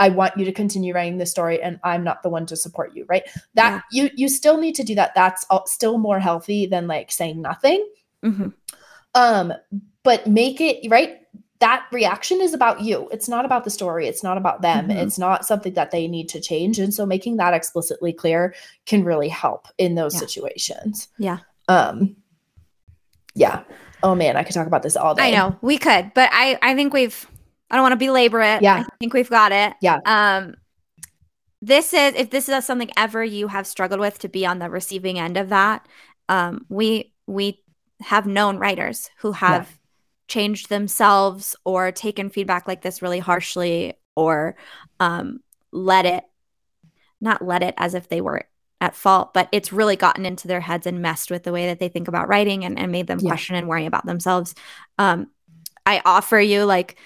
I 0.00 0.08
want 0.08 0.36
you 0.36 0.44
to 0.44 0.52
continue 0.52 0.94
writing 0.94 1.18
this 1.18 1.30
story 1.30 1.62
and 1.62 1.78
I'm 1.84 2.02
not 2.02 2.24
the 2.24 2.28
one 2.28 2.46
to 2.46 2.56
support 2.56 2.96
you, 2.96 3.06
right? 3.08 3.22
That 3.54 3.84
yeah. 3.92 4.02
you 4.02 4.10
you 4.16 4.28
still 4.28 4.58
need 4.58 4.74
to 4.74 4.82
do 4.82 4.96
that. 4.96 5.14
That's 5.14 5.46
still 5.66 5.96
more 5.96 6.18
healthy 6.18 6.66
than 6.66 6.88
like 6.88 7.12
saying 7.12 7.40
nothing. 7.40 7.88
Mm-hmm. 8.24 8.48
Um, 9.14 9.52
but 10.02 10.26
make 10.26 10.60
it 10.60 10.90
right 10.90 11.19
that 11.60 11.86
reaction 11.92 12.40
is 12.40 12.54
about 12.54 12.80
you. 12.80 13.08
It's 13.12 13.28
not 13.28 13.44
about 13.44 13.64
the 13.64 13.70
story. 13.70 14.08
It's 14.08 14.22
not 14.22 14.38
about 14.38 14.62
them. 14.62 14.88
Mm-hmm. 14.88 14.98
It's 14.98 15.18
not 15.18 15.44
something 15.44 15.74
that 15.74 15.90
they 15.90 16.08
need 16.08 16.28
to 16.30 16.40
change. 16.40 16.78
And 16.78 16.92
so 16.92 17.04
making 17.04 17.36
that 17.36 17.54
explicitly 17.54 18.12
clear 18.12 18.54
can 18.86 19.04
really 19.04 19.28
help 19.28 19.68
in 19.76 19.94
those 19.94 20.14
yeah. 20.14 20.20
situations. 20.20 21.08
Yeah. 21.18 21.38
Um 21.68 22.16
yeah. 23.34 23.62
Oh 24.02 24.14
man, 24.14 24.36
I 24.36 24.42
could 24.42 24.54
talk 24.54 24.66
about 24.66 24.82
this 24.82 24.96
all 24.96 25.14
day. 25.14 25.24
I 25.24 25.30
know. 25.30 25.56
We 25.60 25.76
could, 25.76 26.12
but 26.14 26.30
I 26.32 26.58
I 26.62 26.74
think 26.74 26.94
we've 26.94 27.26
I 27.70 27.76
don't 27.76 27.82
want 27.82 27.92
to 27.92 28.04
belabor 28.04 28.40
it. 28.40 28.62
Yeah. 28.62 28.84
I 28.86 28.96
think 28.98 29.12
we've 29.12 29.30
got 29.30 29.52
it. 29.52 29.74
Yeah. 29.82 29.98
Um 30.06 30.54
this 31.60 31.92
is 31.92 32.14
if 32.14 32.30
this 32.30 32.48
is 32.48 32.64
something 32.64 32.90
ever 32.96 33.22
you 33.22 33.48
have 33.48 33.66
struggled 33.66 34.00
with 34.00 34.18
to 34.20 34.28
be 34.28 34.46
on 34.46 34.60
the 34.60 34.70
receiving 34.70 35.18
end 35.18 35.36
of 35.36 35.50
that, 35.50 35.86
um 36.30 36.64
we 36.70 37.12
we 37.26 37.62
have 38.00 38.26
known 38.26 38.56
writers 38.56 39.10
who 39.18 39.32
have 39.32 39.68
yeah 39.68 39.76
changed 40.30 40.68
themselves 40.68 41.56
or 41.64 41.92
taken 41.92 42.30
feedback 42.30 42.66
like 42.66 42.80
this 42.80 43.02
really 43.02 43.18
harshly 43.18 43.94
or 44.14 44.56
um, 45.00 45.40
let 45.72 46.06
it 46.06 46.24
not 47.20 47.44
let 47.44 47.62
it 47.62 47.74
as 47.76 47.94
if 47.94 48.08
they 48.08 48.20
were 48.22 48.44
at 48.80 48.94
fault 48.94 49.34
but 49.34 49.48
it's 49.52 49.74
really 49.74 49.96
gotten 49.96 50.24
into 50.24 50.48
their 50.48 50.60
heads 50.60 50.86
and 50.86 51.02
messed 51.02 51.30
with 51.30 51.42
the 51.42 51.52
way 51.52 51.66
that 51.66 51.80
they 51.80 51.88
think 51.88 52.08
about 52.08 52.28
writing 52.28 52.64
and, 52.64 52.78
and 52.78 52.90
made 52.90 53.06
them 53.06 53.18
yeah. 53.20 53.28
question 53.28 53.56
and 53.56 53.68
worry 53.68 53.84
about 53.84 54.06
themselves. 54.06 54.54
Um, 54.98 55.28
i 55.84 56.00
offer 56.04 56.38
you 56.38 56.64
like 56.64 56.96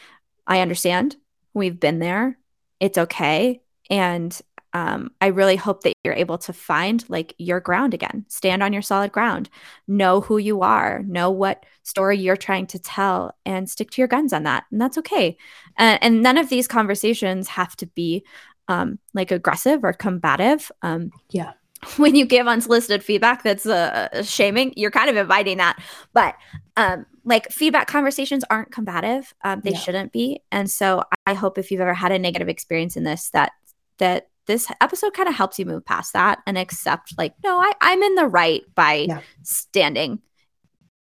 i 0.47 0.61
understand. 0.61 1.17
We've 1.55 1.79
been 1.79 2.01
there. 2.01 2.39
It's 2.81 2.99
okay. 2.99 3.63
And 3.89 4.39
um, 4.75 5.13
I 5.21 5.29
really 5.29 5.55
hope 5.55 5.85
that 5.85 5.95
you're 6.03 6.15
able 6.15 6.37
to 6.39 6.53
find 6.53 7.09
like 7.09 7.35
your 7.39 7.61
ground 7.61 7.95
again, 7.95 8.27
stand 8.29 8.63
on 8.63 8.73
your 8.73 8.83
solid 8.83 9.13
ground, 9.13 9.49
know 9.87 10.21
who 10.21 10.37
you 10.37 10.63
are, 10.63 11.03
know 11.05 11.31
what 11.31 11.65
story 11.85 12.19
you're 12.19 12.37
trying 12.37 12.67
to 12.67 12.79
tell, 12.81 13.37
and 13.47 13.71
stick 13.71 13.93
to 13.93 14.01
your 14.01 14.09
guns 14.09 14.33
on 14.33 14.43
that. 14.43 14.65
And 14.73 14.81
that's 14.81 14.99
okay. 14.99 15.37
Uh, 15.79 15.99
and 16.03 16.23
none 16.23 16.37
of 16.37 16.49
these 16.49 16.67
conversations 16.67 17.47
have 17.49 17.77
to 17.77 17.87
be 17.87 18.25
um, 18.67 18.99
like 19.15 19.31
aggressive 19.31 19.85
or 19.85 19.93
combative. 19.93 20.71
Um, 20.83 21.11
yeah. 21.31 21.53
When 21.99 22.15
you 22.15 22.25
give 22.25 22.47
unsolicited 22.47 23.05
feedback 23.05 23.43
that's 23.43 23.67
uh, 23.67 24.23
shaming, 24.23 24.73
you're 24.75 24.91
kind 24.91 25.11
of 25.11 25.17
inviting 25.17 25.59
that. 25.59 25.79
But 26.15 26.35
um, 26.79 27.05
like 27.27 27.53
feedback 27.53 27.89
conversations 27.89 28.43
aren't 28.49 28.73
combative. 28.73 29.35
Um, 29.45 29.61
they 29.63 29.73
yeah. 29.73 29.79
shouldn't 29.79 30.11
be. 30.11 30.41
And 30.51 30.71
so 30.71 31.05
I 31.27 31.35
hope 31.35 31.59
if 31.59 31.71
you've 31.71 31.83
ever 31.83 31.93
had 31.93 32.11
a 32.11 32.19
negative 32.19 32.49
experience 32.49 32.97
in 32.97 33.05
this, 33.05 33.29
that 33.35 33.53
that 33.99 34.29
this 34.47 34.71
episode 34.81 35.15
kind 35.15 35.29
of 35.29 35.35
helps 35.35 35.59
you 35.59 35.67
move 35.67 35.85
past 35.85 36.13
that 36.13 36.41
and 36.47 36.59
accept 36.59 37.15
like 37.19 37.35
no 37.43 37.59
I, 37.59 37.73
i'm 37.81 38.03
in 38.03 38.15
the 38.15 38.27
right 38.27 38.63
by 38.75 39.07
yeah. 39.09 39.21
standing 39.43 40.21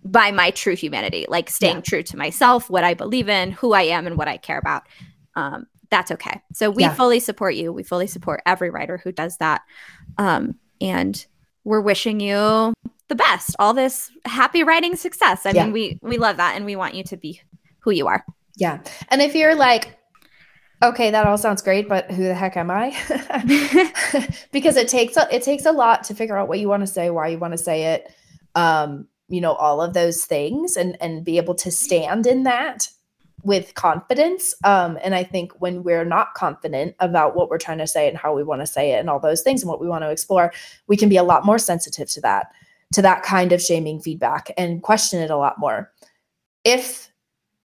by 0.05 0.31
my 0.31 0.51
true 0.51 0.75
humanity 0.75 1.25
like 1.29 1.49
staying 1.49 1.77
yeah. 1.77 1.81
true 1.81 2.03
to 2.03 2.17
myself 2.17 2.69
what 2.69 2.83
i 2.83 2.93
believe 2.93 3.29
in 3.29 3.51
who 3.51 3.73
i 3.73 3.83
am 3.83 4.05
and 4.07 4.17
what 4.17 4.27
i 4.27 4.37
care 4.37 4.57
about. 4.57 4.83
Um, 5.35 5.65
that's 5.89 6.11
okay. 6.11 6.41
So 6.53 6.71
we 6.71 6.83
yeah. 6.83 6.93
fully 6.93 7.19
support 7.19 7.53
you. 7.53 7.71
We 7.71 7.83
fully 7.83 8.07
support 8.07 8.41
every 8.47 8.71
writer 8.71 8.97
who 8.97 9.11
does 9.11 9.37
that. 9.37 9.61
Um, 10.17 10.55
and 10.81 11.23
we're 11.63 11.81
wishing 11.81 12.19
you 12.19 12.73
the 13.09 13.15
best 13.15 13.55
all 13.59 13.75
this 13.75 14.09
happy 14.25 14.63
writing 14.63 14.95
success. 14.95 15.45
I 15.45 15.53
mean 15.53 15.71
we 15.71 15.99
we 16.01 16.17
love 16.17 16.37
that 16.37 16.55
and 16.55 16.65
we 16.65 16.75
want 16.75 16.95
you 16.95 17.03
to 17.05 17.17
be 17.17 17.41
who 17.79 17.91
you 17.91 18.07
are. 18.07 18.25
Yeah. 18.55 18.81
And 19.09 19.21
if 19.21 19.35
you're 19.35 19.55
like 19.55 19.97
okay, 20.83 21.11
that 21.11 21.25
all 21.25 21.37
sounds 21.37 21.61
great, 21.61 21.87
but 21.87 22.11
who 22.11 22.23
the 22.23 22.33
heck 22.33 22.57
am 22.57 22.69
I? 22.69 22.89
because 24.51 24.75
it 24.75 24.87
takes 24.87 25.17
a, 25.17 25.27
it 25.33 25.41
takes 25.41 25.65
a 25.65 25.71
lot 25.71 26.03
to 26.05 26.15
figure 26.15 26.37
out 26.37 26.47
what 26.47 26.59
you 26.59 26.67
want 26.67 26.81
to 26.81 26.87
say, 26.87 27.09
why 27.09 27.29
you 27.29 27.39
want 27.39 27.53
to 27.53 27.57
say 27.57 27.93
it, 27.93 28.13
um, 28.55 29.07
you 29.29 29.41
know, 29.41 29.53
all 29.53 29.81
of 29.81 29.93
those 29.93 30.25
things, 30.25 30.75
and 30.75 30.97
and 31.01 31.23
be 31.23 31.37
able 31.37 31.55
to 31.55 31.71
stand 31.71 32.27
in 32.27 32.43
that 32.43 32.87
with 33.43 33.73
confidence. 33.75 34.55
Um, 34.63 34.97
and 35.03 35.13
I 35.13 35.23
think 35.23 35.51
when 35.59 35.83
we're 35.83 36.05
not 36.05 36.33
confident 36.33 36.95
about 36.99 37.35
what 37.35 37.49
we're 37.49 37.57
trying 37.57 37.77
to 37.79 37.87
say 37.87 38.07
and 38.07 38.17
how 38.17 38.33
we 38.33 38.43
want 38.43 38.61
to 38.61 38.67
say 38.67 38.93
it 38.93 38.99
and 38.99 39.09
all 39.09 39.19
those 39.19 39.41
things 39.41 39.61
and 39.61 39.69
what 39.69 39.81
we 39.81 39.87
want 39.87 40.03
to 40.03 40.09
explore, 40.09 40.53
we 40.87 40.97
can 40.97 41.09
be 41.09 41.17
a 41.17 41.23
lot 41.23 41.45
more 41.45 41.59
sensitive 41.59 42.09
to 42.11 42.21
that, 42.21 42.51
to 42.93 43.01
that 43.01 43.23
kind 43.23 43.51
of 43.51 43.61
shaming 43.61 43.99
feedback 43.99 44.51
and 44.57 44.81
question 44.81 45.21
it 45.21 45.29
a 45.29 45.37
lot 45.37 45.59
more. 45.59 45.91
If 46.63 47.11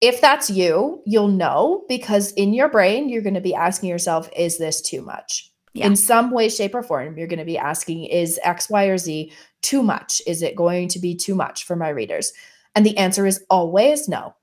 if 0.05 0.21
that's 0.21 0.51
you, 0.51 1.03
you'll 1.07 1.29
know 1.29 1.83
because 1.89 2.33
in 2.33 2.53
your 2.53 2.69
brain, 2.69 3.09
you're 3.09 3.23
going 3.23 3.35
to 3.35 3.41
be 3.41 3.55
asking 3.55 3.89
yourself, 3.89 4.29
is 4.37 4.59
this 4.59 4.83
too 4.83 5.01
much? 5.01 5.51
Yeah. 5.73 5.87
In 5.87 5.97
some 5.97 6.31
way, 6.31 6.51
shape, 6.51 6.75
or 6.75 6.83
form, 6.83 7.17
you're 7.17 7.27
going 7.27 7.39
to 7.39 7.45
be 7.45 7.57
asking, 7.57 8.05
is 8.05 8.39
X, 8.43 8.69
Y, 8.69 8.85
or 8.85 8.99
Z 8.99 9.33
too 9.63 9.83
much? 9.83 10.21
Is 10.27 10.43
it 10.43 10.57
going 10.57 10.89
to 10.89 10.99
be 10.99 11.17
too 11.17 11.35
much 11.35 11.65
for 11.65 11.75
my 11.75 11.89
readers? 11.89 12.35
And 12.75 12.85
the 12.85 12.99
answer 12.99 13.27
is 13.27 13.45
always 13.49 14.07
no. 14.07 14.35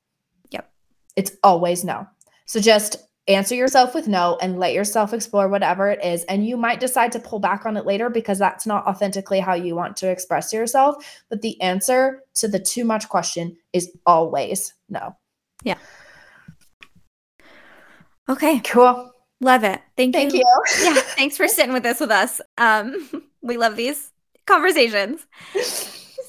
Yep. 0.49 0.67
It's 1.15 1.31
always 1.43 1.83
no. 1.83 2.07
So 2.47 2.59
just 2.59 2.97
answer 3.27 3.53
yourself 3.53 3.93
with 3.93 4.07
no 4.07 4.39
and 4.41 4.59
let 4.59 4.73
yourself 4.73 5.13
explore 5.13 5.47
whatever 5.47 5.89
it 5.89 6.03
is. 6.03 6.23
And 6.23 6.45
you 6.45 6.57
might 6.57 6.79
decide 6.79 7.11
to 7.11 7.19
pull 7.19 7.39
back 7.39 7.67
on 7.67 7.77
it 7.77 7.85
later 7.85 8.09
because 8.09 8.39
that's 8.39 8.65
not 8.65 8.87
authentically 8.87 9.39
how 9.39 9.53
you 9.53 9.75
want 9.75 9.95
to 9.97 10.09
express 10.09 10.51
yourself. 10.51 11.23
But 11.29 11.43
the 11.43 11.61
answer 11.61 12.23
to 12.35 12.47
the 12.47 12.59
too 12.59 12.83
much 12.83 13.09
question 13.09 13.57
is 13.73 13.95
always 14.07 14.73
no. 14.89 15.15
Yeah. 15.63 15.77
Okay. 18.29 18.59
Cool. 18.61 19.11
Love 19.41 19.63
it. 19.63 19.81
Thank, 19.97 20.15
you. 20.15 20.21
Thank 20.21 20.33
you. 20.33 20.39
you. 20.39 20.95
yeah. 20.95 21.01
Thanks 21.01 21.35
for 21.35 21.47
sitting 21.47 21.73
with 21.73 21.85
us 21.85 21.99
with 21.99 22.11
us. 22.11 22.39
Um, 22.57 23.09
we 23.41 23.57
love 23.57 23.75
these 23.75 24.11
conversations. 24.45 25.25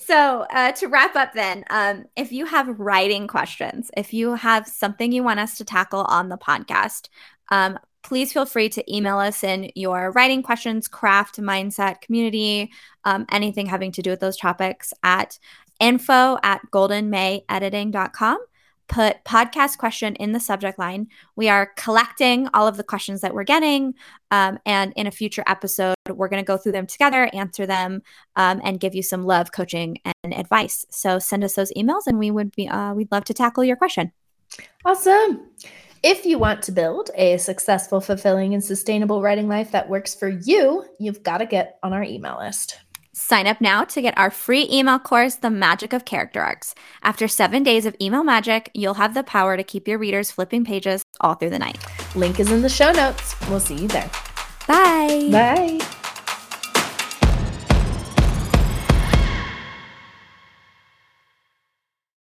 So, 0.05 0.47
uh, 0.53 0.73
to 0.73 0.89
wrap 0.89 1.15
up, 1.15 1.33
then, 1.33 1.65
um, 1.71 2.07
if 2.17 2.33
you 2.33 2.45
have 2.47 2.81
writing 2.81 3.29
questions, 3.29 3.91
if 3.97 4.13
you 4.13 4.35
have 4.35 4.67
something 4.67 5.13
you 5.13 5.23
want 5.23 5.41
us 5.41 5.57
to 5.59 5.65
tackle 5.65 6.03
on 6.03 6.29
the 6.29 6.37
podcast, 6.37 7.09
um, 7.51 7.79
please 8.03 8.33
feel 8.33 8.47
free 8.47 8.69
to 8.71 8.95
email 8.95 9.19
us 9.19 9.45
in 9.45 9.71
your 9.75 10.11
writing 10.11 10.43
questions, 10.43 10.89
craft, 10.89 11.39
mindset, 11.39 12.01
community, 12.01 12.73
um, 13.05 13.27
anything 13.31 13.67
having 13.67 13.93
to 13.93 14.03
do 14.03 14.11
with 14.11 14.21
those 14.21 14.37
topics 14.37 14.93
at 15.03 15.39
info 15.79 16.39
at 16.43 16.61
goldenmayediting.com 16.73 18.39
put 18.93 19.25
podcast 19.25 19.79
question 19.79 20.15
in 20.17 20.33
the 20.33 20.41
subject 20.41 20.79
line. 20.79 21.09
We 21.35 21.49
are 21.49 21.73
collecting 21.77 22.47
all 22.53 22.69
of 22.69 22.77
the 22.77 22.85
questions 22.85 23.23
that 23.23 23.33
we're 23.33 23.43
getting. 23.43 23.95
Um, 24.31 24.59
and 24.67 24.93
in 24.97 25.07
a 25.07 25.11
future 25.11 25.43
episode, 25.47 25.95
we're 26.11 26.29
going 26.29 26.43
to 26.43 26.47
go 26.47 26.59
through 26.59 26.73
them 26.73 26.87
together, 26.87 27.31
answer 27.33 27.65
them, 27.65 28.03
um, 28.37 28.61
and 28.63 28.79
give 28.79 28.95
you 28.95 29.03
some 29.03 29.25
love 29.25 29.51
coaching 29.51 29.97
and 30.05 30.35
advice. 30.35 30.85
So 30.91 31.19
send 31.19 31.43
us 31.43 31.55
those 31.55 31.73
emails 31.73 32.07
and 32.07 32.19
we 32.19 32.31
would 32.31 32.55
be, 32.55 32.69
uh, 32.69 32.93
we'd 32.93 33.11
love 33.11 33.25
to 33.25 33.35
tackle 33.35 33.65
your 33.65 33.77
question. 33.77 34.13
Awesome. 34.85 35.49
If 36.03 36.27
you 36.27 36.39
want 36.39 36.63
to 36.65 36.73
build 36.73 37.11
a 37.15 37.39
successful, 37.39 38.01
fulfilling, 38.01 38.53
and 38.53 38.63
sustainable 38.63 39.23
writing 39.23 39.49
life 39.49 39.71
that 39.71 39.89
works 39.89 40.15
for 40.15 40.29
you, 40.29 40.85
you've 40.99 41.23
got 41.23 41.39
to 41.39 41.47
get 41.47 41.79
on 41.83 41.95
our 41.95 42.03
email 42.03 42.39
list. 42.39 42.79
Sign 43.15 43.47
up 43.47 43.61
now 43.61 43.85
to 43.85 44.01
get 44.01 44.17
our 44.17 44.31
free 44.31 44.67
email 44.73 44.99
course, 44.99 45.35
The 45.35 45.51
Magic 45.51 45.93
of 45.93 46.07
Character 46.07 46.41
Arcs. 46.41 46.75
After 47.03 47.29
seven 47.29 47.63
days 47.63 47.85
of 47.85 47.95
email 48.01 48.25
magic, 48.25 48.71
you'll 48.73 48.95
have 48.95 49.13
the 49.13 49.23
power 49.23 49.55
to 49.55 49.63
keep 49.63 49.87
your 49.87 49.99
readers 49.99 50.31
flipping 50.31 50.65
pages 50.65 51.05
all 51.21 51.35
through 51.35 51.51
the 51.51 51.59
night. 51.59 51.79
Link 52.17 52.41
is 52.41 52.51
in 52.51 52.63
the 52.63 52.71
show 52.71 52.91
notes. 52.91 53.35
We'll 53.51 53.61
see 53.61 53.77
you 53.77 53.89
there. 53.89 54.11
Bye. 54.67 55.29
Bye. 55.31 55.87